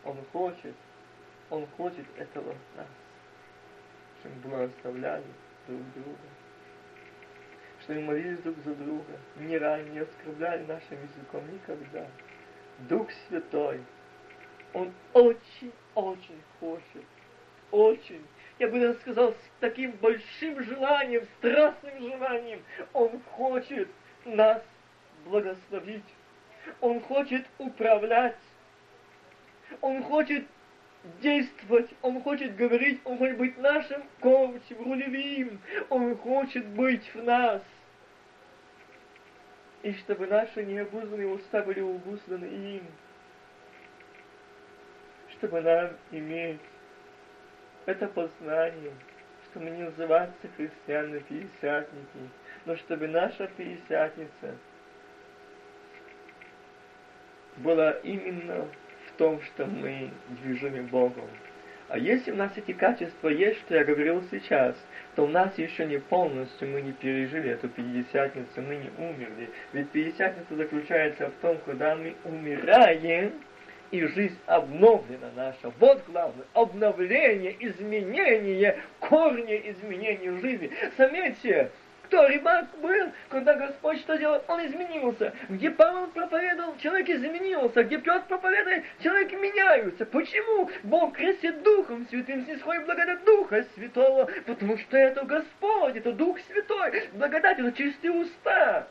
[0.03, 0.75] Он хочет,
[1.49, 2.87] он хочет этого нас
[4.21, 5.25] чтобы благословляли
[5.67, 6.17] друг друга,
[7.83, 12.07] чтобы молились друг за друга, не ранее, не оскорбляли нашим языком никогда.
[12.89, 13.81] Дух Святой
[14.73, 17.05] Он очень-очень хочет,
[17.71, 18.25] очень,
[18.59, 22.61] я бы даже сказал, с таким большим желанием, страстным желанием,
[22.93, 23.89] Он хочет
[24.25, 24.61] нас
[25.25, 26.03] благословить.
[26.79, 28.37] Он хочет управлять.
[29.81, 30.45] Он хочет
[31.21, 37.61] действовать, Он хочет говорить, Он хочет быть нашим коучем, рулевым, Он хочет быть в нас.
[39.83, 42.83] И чтобы наши необузданные уста были убузданы им.
[45.31, 46.59] Чтобы нам иметь
[47.87, 48.93] это познание,
[49.49, 52.29] чтобы не называться христианы-пятидесятники,
[52.65, 54.55] но чтобы наша пятидесятница
[57.57, 58.67] была именно
[59.07, 61.27] в том, что мы движимы Богом.
[61.91, 64.77] А если у нас эти качества есть, что я говорил сейчас,
[65.15, 69.49] то у нас еще не полностью, мы не пережили эту пятидесятницу, мы не умерли.
[69.73, 73.33] Ведь пятидесятница заключается в том, когда мы умираем,
[73.91, 75.69] и жизнь обновлена наша.
[75.79, 80.71] Вот главное, обновление, изменение, корни изменения жизни.
[80.97, 81.71] Заметьте,
[82.11, 84.43] кто рыбак был, когда Господь что делал?
[84.49, 85.33] Он изменился.
[85.47, 87.85] Где Павел проповедовал, человек изменился.
[87.85, 90.05] Где Петр проповедует, человек меняются.
[90.05, 90.69] Почему?
[90.83, 97.07] Бог крестит Духом Святым, снисходит благодать Духа Святого, потому что это Господь, это Дух Святой.
[97.13, 98.87] Благодать, это чистые уста.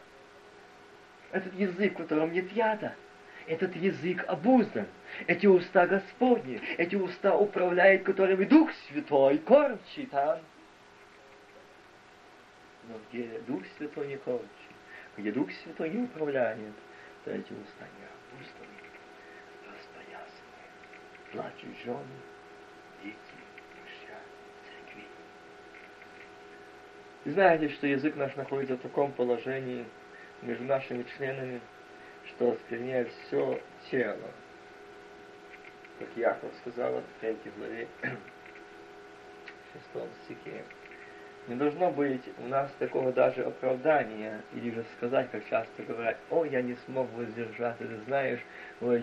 [1.31, 2.95] Этот язык, в котором нет яда.
[3.47, 4.87] Этот язык обуздан.
[5.27, 10.41] Эти уста Господни, эти уста управляет, которыми Дух Святой кормчит, а?
[12.91, 14.49] Но где Дух Святой не хочет,
[15.17, 16.75] где Дух Святой не управляет,
[17.25, 18.67] то эти уста не опустаны,
[19.65, 20.59] распоясаны.
[21.31, 22.05] Плачут жены,
[23.05, 23.17] дети,
[23.79, 24.19] мужья,
[24.65, 25.05] церкви.
[27.27, 29.87] Знаете, что язык наш находится в таком положении
[30.43, 31.61] между нашими членами,
[32.27, 34.31] что оскверняет все тело.
[36.01, 38.17] Как Яков сказал в 3 главе, 6
[40.25, 40.65] стихе.
[41.49, 46.45] Не должно быть у нас такого даже оправдания, или же сказать, как часто говорят, о,
[46.45, 48.41] я не смог воздержаться, ты знаешь,
[48.79, 49.01] вот,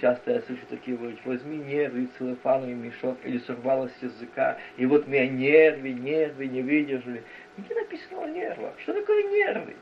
[0.00, 5.06] часто я слышу такие, вот, возьми нервы, целлофановый мешок, или сорвалось с языка, и вот
[5.08, 7.22] меня нервы, нервы не выдержали.
[7.58, 8.72] Где написано о нервах?
[8.78, 9.74] Что такое нервы?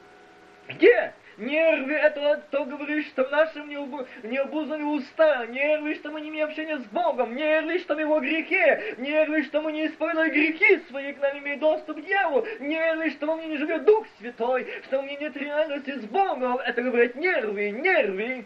[0.68, 1.12] Где?
[1.38, 5.46] Нервы это то говорит, что в нашем необузаны уста.
[5.46, 7.36] Нервы, что мы не имеем общения с Богом.
[7.36, 8.96] Нервы, что мы его грехе.
[8.98, 12.44] Нервы, что мы не исполняем грехи свои, к нам имеет доступ к дьяволу.
[12.58, 14.66] Нервы, что во мне не живет Дух Святой.
[14.86, 16.58] Что у меня нет реальности с Богом.
[16.58, 18.44] Это говорит нервы, нервы.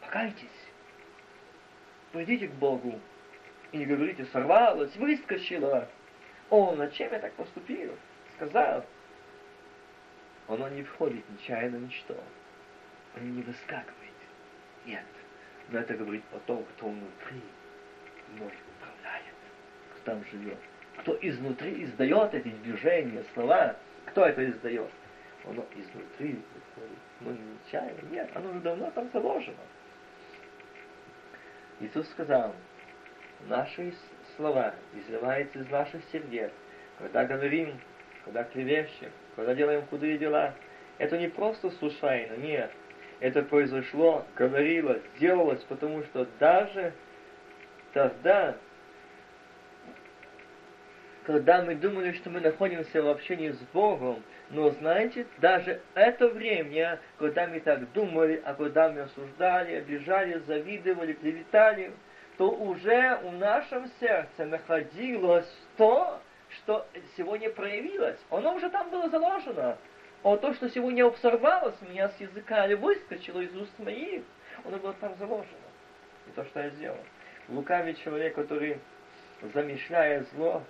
[0.00, 0.46] Покайтесь.
[2.12, 3.00] Пойдите к Богу.
[3.72, 5.88] И не говорите, сорвалась, выскочила.
[6.50, 7.96] О, зачем я так поступил?
[8.36, 8.84] Сказал
[10.50, 12.16] оно не входит нечаянно в ничто.
[13.14, 13.94] Оно не выскакивает.
[14.84, 15.04] Нет.
[15.68, 17.40] Но это говорит о том, кто внутри
[18.34, 19.34] мной управляет,
[19.94, 20.58] кто там живет.
[20.98, 23.76] Кто изнутри издает эти движения, слова.
[24.06, 24.90] Кто это издает?
[25.44, 26.98] Оно изнутри выходит.
[27.20, 28.08] Но не нечаянно.
[28.10, 29.56] Нет, оно уже давно там заложено.
[31.78, 32.54] Иисус сказал,
[33.46, 33.94] наши
[34.36, 36.52] слова изливаются из наших сердец,
[36.98, 37.80] когда говорим,
[38.24, 39.10] когда клевещем,
[39.40, 40.52] когда делаем худые дела,
[40.98, 42.70] это не просто случайно, нет.
[43.20, 46.92] Это произошло, говорилось, делалось, потому что даже
[47.94, 48.54] тогда,
[51.24, 57.00] когда мы думали, что мы находимся в общении с Богом, но знаете, даже это время,
[57.18, 61.92] когда мы так думали, а когда мы осуждали, обижали, завидовали, клеветали,
[62.36, 66.20] то уже в нашем сердце находилось то,
[66.62, 69.78] что сегодня проявилось, оно уже там было заложено.
[70.22, 74.22] А то, что сегодня обсорвалось у меня с языка выскочило из уст моих,
[74.64, 75.48] оно было там заложено.
[76.28, 76.98] И то, что я сделал.
[77.48, 78.78] Лукавый человек, который
[79.54, 80.62] замышляет зло,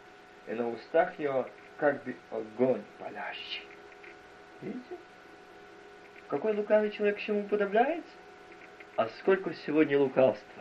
[0.46, 3.66] и на устах его как бы огонь палящий.
[4.62, 4.96] Видите?
[6.28, 8.12] Какой лукавый человек к чему подобляется?
[8.96, 10.59] А сколько сегодня лукавства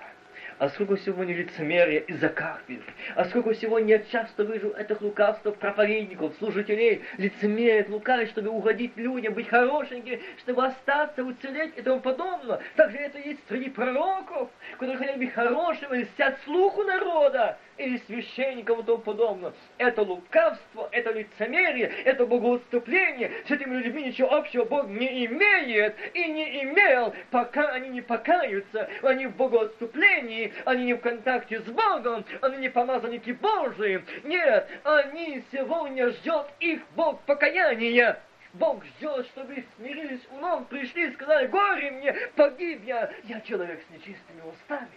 [0.60, 2.84] а сколько сегодня лицемерия и закарпин,
[3.16, 9.34] а сколько сегодня я часто вижу этих лукавств проповедников, служителей, лицемерят, лукавят, чтобы угодить людям,
[9.34, 12.60] быть хорошенькими, чтобы остаться, уцелеть и тому подобное.
[12.76, 18.84] Также это есть среди пророков, которые хотят быть хорошими, льстят слуху народа, или священников и
[18.84, 19.54] тому подобное.
[19.78, 23.32] Это лукавство, это лицемерие, это богоотступление.
[23.48, 28.90] С этими людьми ничего общего Бог не имеет и не имел, пока они не покаются.
[29.02, 34.04] Они в богоотступлении, они не в контакте с Богом, они не помазанники Божии.
[34.24, 38.20] Нет, они сегодня ждет их Бог покаяния.
[38.54, 43.94] Бог ждет, чтобы смирились умом, пришли и сказали, горе мне, погиб я, я человек с
[43.94, 44.88] нечистыми устами.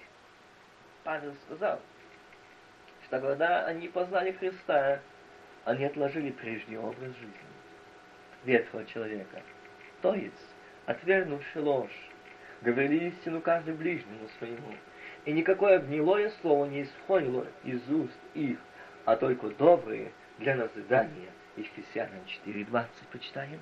[1.05, 1.79] Павел сказал,
[3.13, 5.01] что когда они познали Христа,
[5.67, 7.35] они отложили прежний образ жизни
[8.45, 9.43] ветхого человека.
[10.01, 10.35] То есть,
[10.87, 12.11] отвергнувши ложь,
[12.63, 14.75] говорили истину каждый ближнему своему,
[15.27, 18.59] и никакое гнилое слово не исходило из уст их,
[19.05, 21.29] а только добрые для назидания.
[21.57, 23.61] Ефесянам 4.20 почитаем.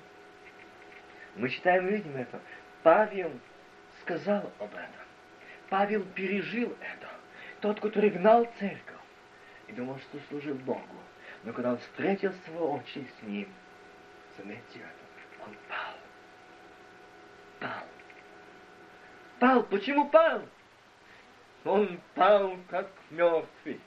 [1.35, 2.39] Мы читаем, видим это.
[2.83, 3.31] Павел
[4.01, 5.05] сказал об этом.
[5.69, 7.09] Павел пережил это.
[7.59, 9.00] Тот, который гнал церковь
[9.71, 10.81] и думал, что служил Богу.
[11.43, 13.47] Но когда он встретился воочию с ним,
[14.37, 15.95] заметьте это, он пал.
[17.59, 17.87] Пал.
[19.39, 19.63] Пал.
[19.63, 20.41] Почему пал?
[21.63, 23.79] Он пал, как мертвый.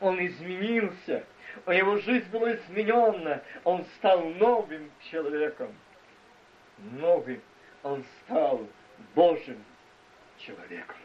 [0.00, 1.24] Он изменился.
[1.66, 3.42] Его жизнь была изменена.
[3.64, 5.74] Он стал новым человеком.
[6.78, 7.40] Новым.
[7.82, 8.66] Он стал
[9.14, 9.62] Божьим
[10.38, 10.96] человеком.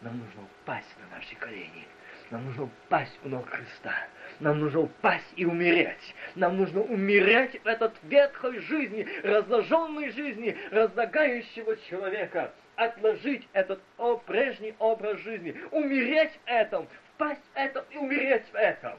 [0.00, 1.86] Нам нужно упасть на наши колени.
[2.30, 3.94] Нам нужно упасть у ног Христа.
[4.40, 6.14] Нам нужно упасть и умереть.
[6.34, 12.52] Нам нужно умереть в этот ветхой жизни, разложенной жизни, разлагающего человека.
[12.76, 15.56] Отложить этот о, прежний образ жизни.
[15.70, 16.88] Умереть в этом.
[17.14, 18.98] Впасть в этом и умереть в этом.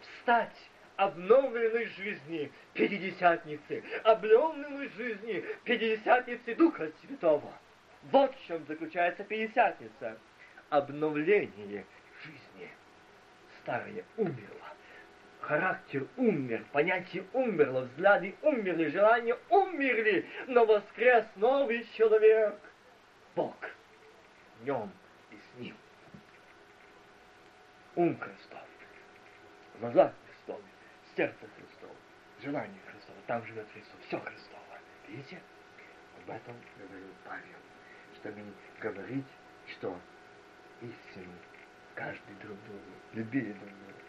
[0.00, 0.56] Встать
[0.96, 7.52] обновленной жизни Пятидесятницы, обновленной жизни Пятидесятницы Духа Святого.
[8.10, 10.18] Вот в чем заключается Пятидесятница.
[10.70, 11.86] Обновление
[12.24, 12.70] жизни.
[13.60, 14.72] Старое умерло.
[15.40, 22.54] Характер умер, понятие умерло, взгляды умерли, желания умерли, но воскрес новый человек.
[23.34, 23.56] Бог
[24.60, 24.90] в нем
[25.30, 25.76] и с ним.
[27.96, 28.60] Ум Христов,
[29.80, 30.62] глаза Христовы,
[31.16, 31.94] сердце Христово,
[32.42, 34.78] желание Христово, там живет Христос, все Христово.
[35.08, 35.42] Видите?
[36.18, 37.58] Об этом говорил Павел,
[38.22, 38.40] чтобы
[38.80, 39.26] говорить,
[39.72, 39.98] что
[40.80, 41.32] истину
[41.94, 42.80] каждый друг друга,
[43.14, 44.00] любили друг друга.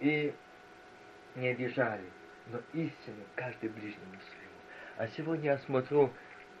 [0.00, 0.32] И
[1.34, 2.04] не обижали,
[2.46, 4.58] но истину каждый ближнему своему.
[4.96, 6.10] А сегодня я смотрю,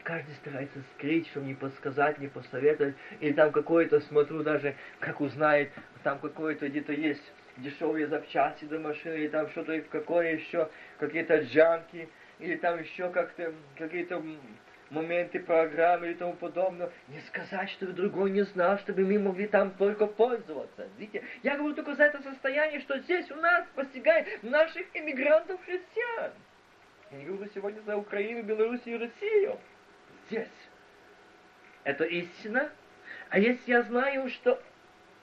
[0.02, 2.94] каждый старается скрыть, чтобы не подсказать, не посоветовать.
[3.20, 5.70] Или там какое-то, смотрю даже, как узнает,
[6.02, 10.68] там какое-то где-то есть дешевые запчасти до машины, или там что-то какое еще,
[10.98, 14.22] какие-то джанки, или там еще как-то какие-то
[14.90, 19.72] моменты программы и тому подобное, не сказать, чтобы другой не знал, чтобы мы могли там
[19.72, 20.88] только пользоваться.
[20.98, 26.32] Видите, я говорю только за это состояние, что здесь у нас постигает наших иммигрантов-христиан.
[27.10, 29.58] Я не говорю сегодня за Украину, Белоруссию и Россию.
[30.28, 30.48] Здесь.
[31.84, 32.70] Это истина.
[33.30, 34.62] А если я знаю, что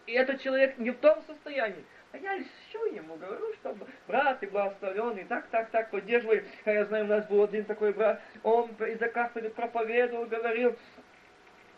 [0.08, 1.84] этот человек не в том состоянии,
[2.16, 3.76] а я еще ему говорю, что
[4.08, 6.44] брат и благословенный, так, так, так, поддерживай.
[6.64, 10.76] А я знаю, у нас был один такой брат, он из-за кафедры проповедовал, говорил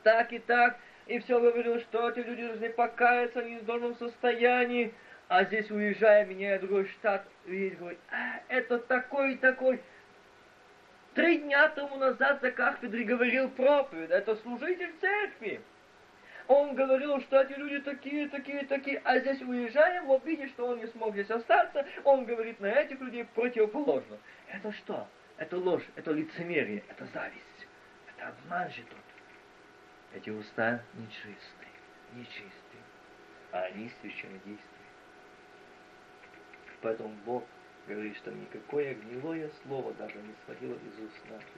[0.03, 0.77] так и так,
[1.07, 4.93] и все говорил, что эти люди должны покаяться, они в должном состоянии.
[5.27, 9.81] А здесь, уезжая, меня другой штат, видит, говорит, а, это такой и такой.
[11.15, 15.61] Три дня тому назад за кафедрой говорил проповедь, это служитель церкви.
[16.47, 20.79] Он говорил, что эти люди такие, такие, такие, а здесь уезжаем в обиде, что он
[20.79, 24.17] не смог здесь остаться, он говорит на этих людей противоположно.
[24.47, 25.07] Это что?
[25.37, 27.67] Это ложь, это лицемерие, это зависть,
[28.07, 28.97] это обман же тут.
[30.13, 31.71] Эти уста нечистые,
[32.13, 32.83] нечистые,
[33.51, 34.61] а они священно действуют.
[36.81, 37.43] Поэтому Бог
[37.87, 41.49] говорит, что никакое гнилое слово даже не сходило из уст наших.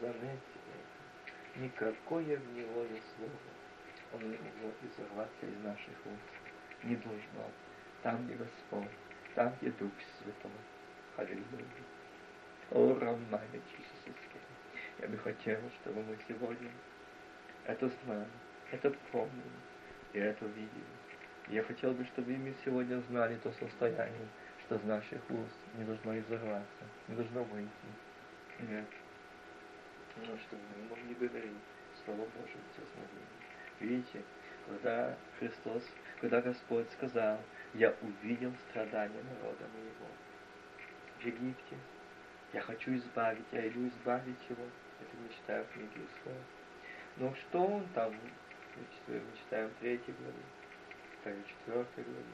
[0.00, 0.40] Заметьте.
[1.56, 3.32] Никакое гнилое слово
[4.12, 6.84] он не могло изорваться из наших уст.
[6.84, 7.50] Не должно.
[8.02, 8.90] Там, где Господь,
[9.34, 10.50] там, где Дух Святой.
[11.16, 11.66] Аллилуйя.
[12.70, 14.38] О, Романе Чисуске.
[15.00, 16.70] Я бы хотел, чтобы мы сегодня
[17.64, 18.26] это знали,
[18.72, 19.60] это помнили
[20.12, 20.68] и это видели.
[21.48, 24.28] Я хотел бы, чтобы мы сегодня знали то состояние,
[24.64, 27.70] что из наших уст не должно изорваться, не должно выйти.
[28.60, 28.86] Нет.
[30.16, 31.56] Но чтобы мы могли говорить
[32.04, 33.39] Слово Божие все смогли.
[33.80, 34.22] Видите,
[34.66, 35.82] когда Христос,
[36.20, 37.40] когда Господь сказал,
[37.74, 40.06] я увидел страдания народа моего
[41.18, 41.76] в Египте,
[42.52, 44.64] я хочу избавить, я иду избавить его.
[45.00, 46.34] Это мы читаем в книге Исход.
[47.16, 48.12] Но что он там,
[49.06, 50.42] мы читаем в третьей главе,
[51.20, 52.24] второй, четвертой главе,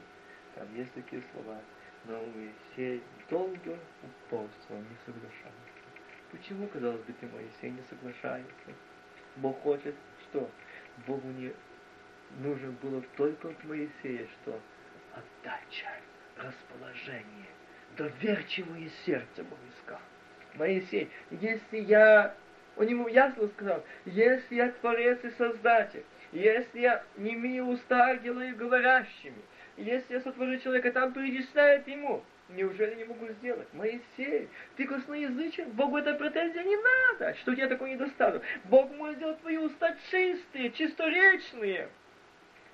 [0.55, 1.61] там есть такие слова,
[2.05, 5.77] но Моисей долго упорствовал, не соглашался.
[6.31, 8.73] Почему, казалось бы, ты, Моисей, не соглашается?
[9.37, 10.49] Бог хочет что?
[11.05, 11.53] Богу не
[12.39, 14.59] нужно было только от Моисея, что
[15.13, 15.89] отдача,
[16.37, 17.47] расположение,
[17.95, 19.99] доверчивое сердце Бог искал.
[20.55, 22.35] Моисей, если я,
[22.75, 28.55] он ему ясно сказал, если я Творец и Создатель, Если я не имею уста, делаю
[28.55, 29.41] говорящими.
[29.77, 32.23] Если я сотворю человека, там предичисляет ему.
[32.49, 33.67] Неужели не могу сделать?
[33.73, 37.35] Моисей, ты косноязычен, Богу эта претензия не надо.
[37.39, 38.41] Что у тебя такой недостаток?
[38.65, 41.89] Бог может сделать твои уста чистые, чисторечные.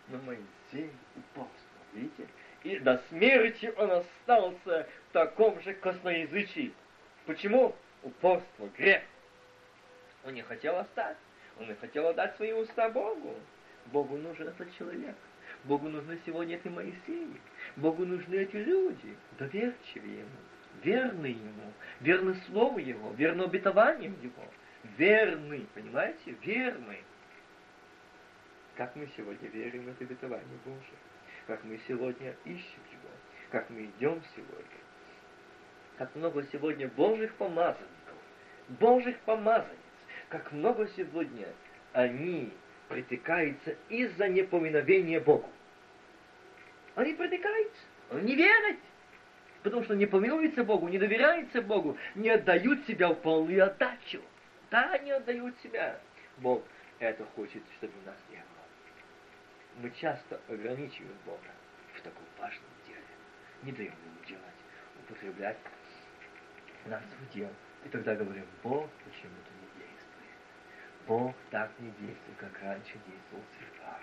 [0.10, 2.28] Но Моисей упорствовал, видите?
[2.64, 6.74] И до смерти он остался в таком же косноязычии.
[7.26, 7.76] Почему?
[8.04, 9.02] Упорство, грех.
[10.26, 11.18] Он не хотел оставить.
[11.60, 13.36] Он не хотел отдать свои уста Богу.
[13.88, 15.16] Богу нужен этот человек.
[15.66, 17.40] Богу нужны сегодня эти Моисеи.
[17.78, 20.30] Богу нужны эти люди, доверчивые Ему,
[20.84, 24.46] верны Ему, верны Слову Его, верны обетованиям Его.
[24.98, 26.36] Верны, понимаете?
[26.42, 27.00] Верны.
[28.76, 30.98] Как мы сегодня верим в это обетование Божие.
[31.48, 33.10] Как мы сегодня ищем Его.
[33.50, 34.84] Как мы идем сегодня.
[35.98, 38.18] Как много сегодня Божьих помазанников.
[38.68, 39.78] Божьих помазанниц.
[40.28, 41.48] Как много сегодня
[41.94, 42.52] они
[42.94, 45.50] притекаются из-за неповиновения Богу.
[46.96, 47.82] Они притекаются,
[48.12, 48.78] они не верят,
[49.64, 54.22] потому что не помилуются Богу, не доверяются Богу, не отдают себя в полную отдачу.
[54.70, 56.00] Да, не отдают себя.
[56.38, 56.64] Бог
[57.00, 59.82] это хочет, чтобы у нас не было.
[59.82, 61.50] Мы часто ограничиваем Бога
[61.96, 63.00] в таком важном деле.
[63.64, 64.44] Не даем ему делать,
[65.00, 65.58] употреблять
[66.86, 67.50] наш удел.
[67.86, 69.53] И тогда говорим, Бог не действует.
[71.08, 74.00] Бог так не действует, как раньше действовал в церквах.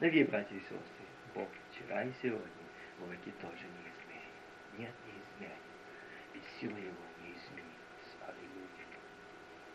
[0.00, 2.46] Дорогие братья и сестры, Бог вчера и сегодня
[2.98, 4.76] в веки тоже неизменен.
[4.76, 5.62] Нет, не изменен.
[6.34, 8.16] И сила Его не изменилась.
[8.26, 8.86] Аллилуйя.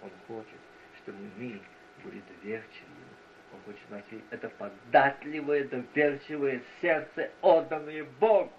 [0.04, 0.60] Он хочет,
[1.02, 1.62] чтобы мы
[2.04, 2.90] были доверчивы
[3.54, 8.54] Он хочет найти это податливое, доверчивое сердце, отданное Богу.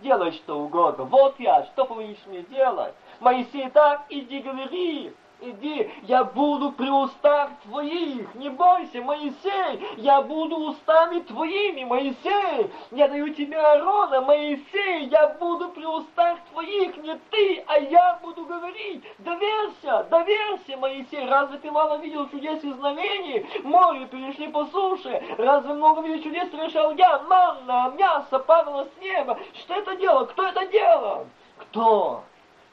[0.00, 1.04] Делай что угодно.
[1.04, 2.94] Вот я, что повинишь мне делать?
[3.20, 5.12] Моисей так, иди говори
[5.42, 13.08] иди, я буду при устах твоих, не бойся, Моисей, я буду устами твоими, Моисей, я
[13.08, 19.04] даю тебе Аарона, Моисей, я буду при устах твоих, не ты, а я буду говорить,
[19.18, 25.74] доверься, доверься, Моисей, разве ты мало видел чудес и знамений, море перешли по суше, разве
[25.74, 26.50] много видел чудес?
[26.50, 31.26] Совершал я, манна, мясо падало с неба, что это делал, кто это делал?
[31.58, 32.24] Кто?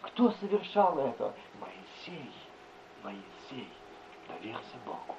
[0.08, 1.34] Кто совершал это?
[1.60, 2.32] Моисей.
[3.03, 3.70] Моисей,
[4.28, 5.16] доверься Богу.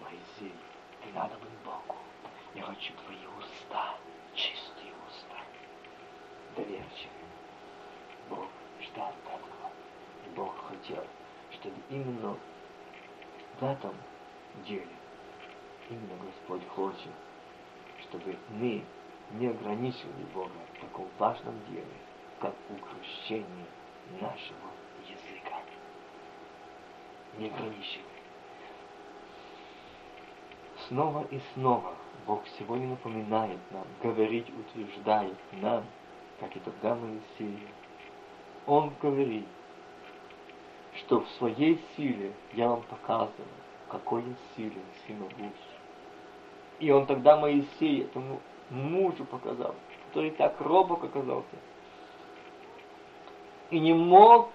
[0.00, 0.54] Моисей,
[1.02, 1.96] ты надобен Богу.
[2.54, 3.94] Я хочу твои уста,
[4.34, 5.36] чистые уста,
[6.56, 7.28] доверчивые.
[8.30, 8.46] Бог
[8.80, 9.70] ждал этого.
[10.34, 11.04] Бог хотел,
[11.52, 12.36] чтобы именно
[13.60, 13.94] в этом
[14.66, 14.88] деле,
[15.90, 17.12] именно Господь хочет,
[18.02, 18.84] чтобы мы
[19.32, 21.86] не ограничивали Бога в таком важном деле,
[22.40, 23.66] как укрощение
[24.20, 24.68] нашего
[27.38, 28.04] не ограничивай.
[30.88, 31.94] Снова и снова
[32.26, 35.84] Бог сегодня напоминает нам, говорить утверждает нам,
[36.40, 37.68] как и тогда Моисею.
[38.66, 39.46] Он говорит,
[40.96, 43.48] что в своей силе я вам показываю,
[43.88, 45.52] какой я силен, всемогущий.
[46.80, 48.40] И он тогда Моисею, этому
[48.70, 49.74] мужу показал,
[50.08, 51.56] который так робок оказался,
[53.70, 54.50] и не мог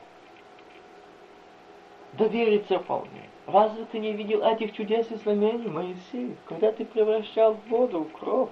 [2.13, 3.29] довериться вполне.
[3.47, 8.49] Разве ты не видел этих чудес и знамений, Моисей, когда ты превращал воду в кровь?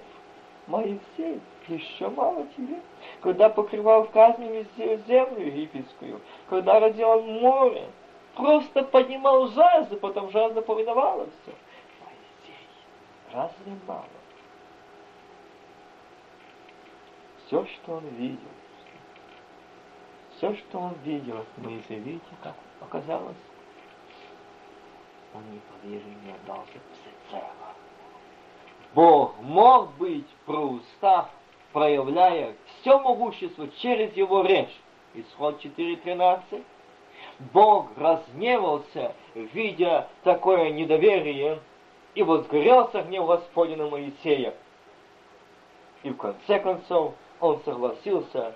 [0.66, 2.80] Моисей, еще мало тебе.
[3.20, 7.88] Когда покрывал казнями землю египетскую, когда разделал море,
[8.36, 11.54] просто поднимал жажду, потом жажда повиновала все.
[12.00, 12.66] Моисей,
[13.32, 14.04] разве мало?
[17.46, 18.38] Все, что он видел,
[20.42, 23.36] все, что он видел, Моисей, видите, как оказалось
[25.34, 27.46] он не поверил, не отдался всецело.
[28.92, 31.30] Бог мог быть про устав,
[31.72, 34.76] проявляя все могущество через его речь.
[35.14, 36.64] Исход 4.13.
[37.52, 41.60] Бог разгневался, видя такое недоверие,
[42.14, 44.54] и возгорелся гнев Господня на Моисея.
[46.02, 48.54] И в конце концов он согласился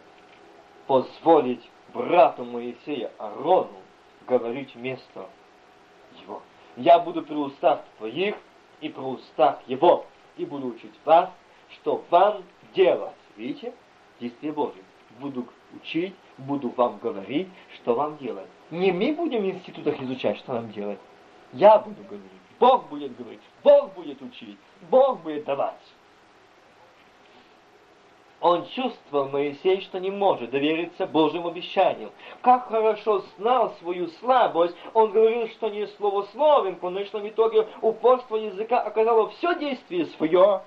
[0.86, 1.62] позволить
[1.96, 3.80] брату Моисея Арону
[4.26, 5.28] говорить вместо
[6.22, 6.42] его
[6.76, 8.36] я буду при устах твоих
[8.80, 11.30] и при устах его, и буду учить вас,
[11.70, 12.42] что вам
[12.74, 13.14] делать.
[13.36, 13.72] Видите?
[14.20, 14.84] Действие Божие.
[15.18, 18.48] Буду учить, буду вам говорить, что вам делать.
[18.70, 20.98] Не мы будем в институтах изучать, что нам делать.
[21.52, 22.30] Я буду говорить.
[22.60, 23.40] Бог будет говорить.
[23.64, 24.58] Бог будет учить.
[24.90, 25.80] Бог будет давать.
[28.40, 32.10] Он чувствовал, Моисей, что не может довериться Божьим обещаниям.
[32.42, 38.82] Как хорошо знал свою слабость, он говорил, что не словословен, в конечном итоге упорство языка
[38.82, 40.62] оказало все действие свое.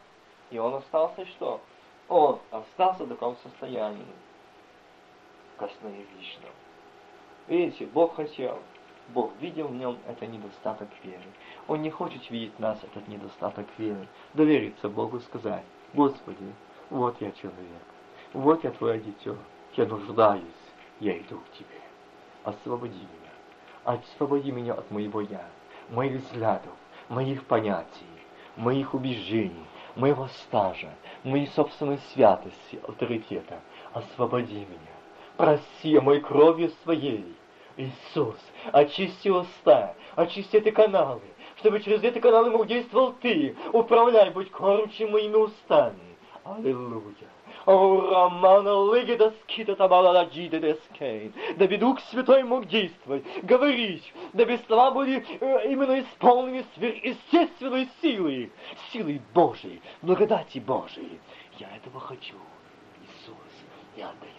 [0.50, 1.62] И он остался что?
[2.08, 4.06] Он остался в таком состоянии.
[5.58, 6.52] Косноязычном.
[7.48, 8.58] Видите, Бог хотел.
[9.10, 11.24] Бог видел в нем это недостаток веры.
[11.68, 14.08] Он не хочет видеть нас этот недостаток веры.
[14.34, 15.64] Довериться Богу, сказать,
[15.94, 16.54] Господи,
[16.90, 17.84] вот я человек,
[18.34, 19.36] вот я твое дитё,
[19.76, 20.44] я нуждаюсь,
[21.00, 21.68] я иду к тебе.
[22.44, 23.32] Освободи меня,
[23.84, 25.48] освободи меня от моего «я»,
[25.90, 26.74] моих взглядов,
[27.10, 28.06] моих понятий,
[28.56, 29.66] моих убеждений,
[29.96, 30.90] моего стажа,
[31.24, 33.60] моей собственной святости, авторитета.
[33.94, 34.96] Освободи меня,
[35.38, 37.36] проси мой кровью своей.
[37.78, 38.36] Иисус,
[38.74, 41.22] очисти уста, очисти эти каналы,
[41.58, 43.56] чтобы через эти каналы мог действовал Ты.
[43.72, 46.09] Управляй, будь кормчим моими устами.
[46.50, 47.30] Аллилуйя.
[47.68, 51.32] О, Романа Легида Скита Табала Джида Дескейн.
[51.58, 58.52] Дабы Дух Святой мог действовать, говорить, дабы слова были э, именно исполнены сверхъестественной силой,
[58.92, 61.20] силой Божией, благодати Божией.
[61.60, 62.36] Я этого хочу,
[63.04, 63.36] Иисус,
[63.96, 64.34] я отдаюсь,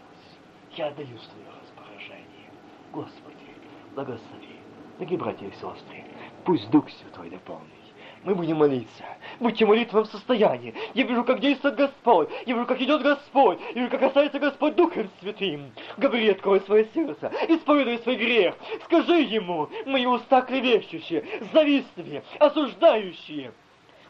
[0.77, 2.51] я отдаюсь в Твое распоряжение.
[2.93, 3.55] Господи,
[3.95, 4.57] благослови,
[4.99, 6.05] дорогие братья и сестры,
[6.45, 7.80] пусть Дух Святой дополнит
[8.23, 9.05] мы будем молиться.
[9.39, 10.75] Будьте в молитвенном состоянии.
[10.93, 12.29] Я вижу, как действует Господь.
[12.45, 13.59] Я вижу, как идет Господь.
[13.75, 15.73] Я вижу, как касается Господь Духом Святым.
[15.97, 17.33] Говори, открой свое сердце.
[17.49, 18.55] Исповедуй свой грех.
[18.85, 23.53] Скажи Ему, мои уста клевещущие, завистливые, осуждающие.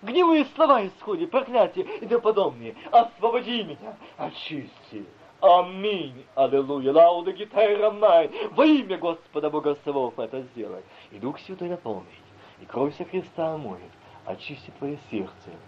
[0.03, 2.75] Гневые слова исходят, проклятия и тому подобные.
[2.91, 5.05] Освободи меня, очисти.
[5.41, 6.25] Аминь.
[6.35, 6.93] Аллилуйя.
[6.93, 8.31] Лауда гитара май.
[8.51, 10.83] Во имя Господа Бога Савов это сделай.
[11.13, 12.07] И Дух Святой наполнит.
[12.61, 13.81] И кровь Христа омоет
[14.25, 15.61] очисти твое сердце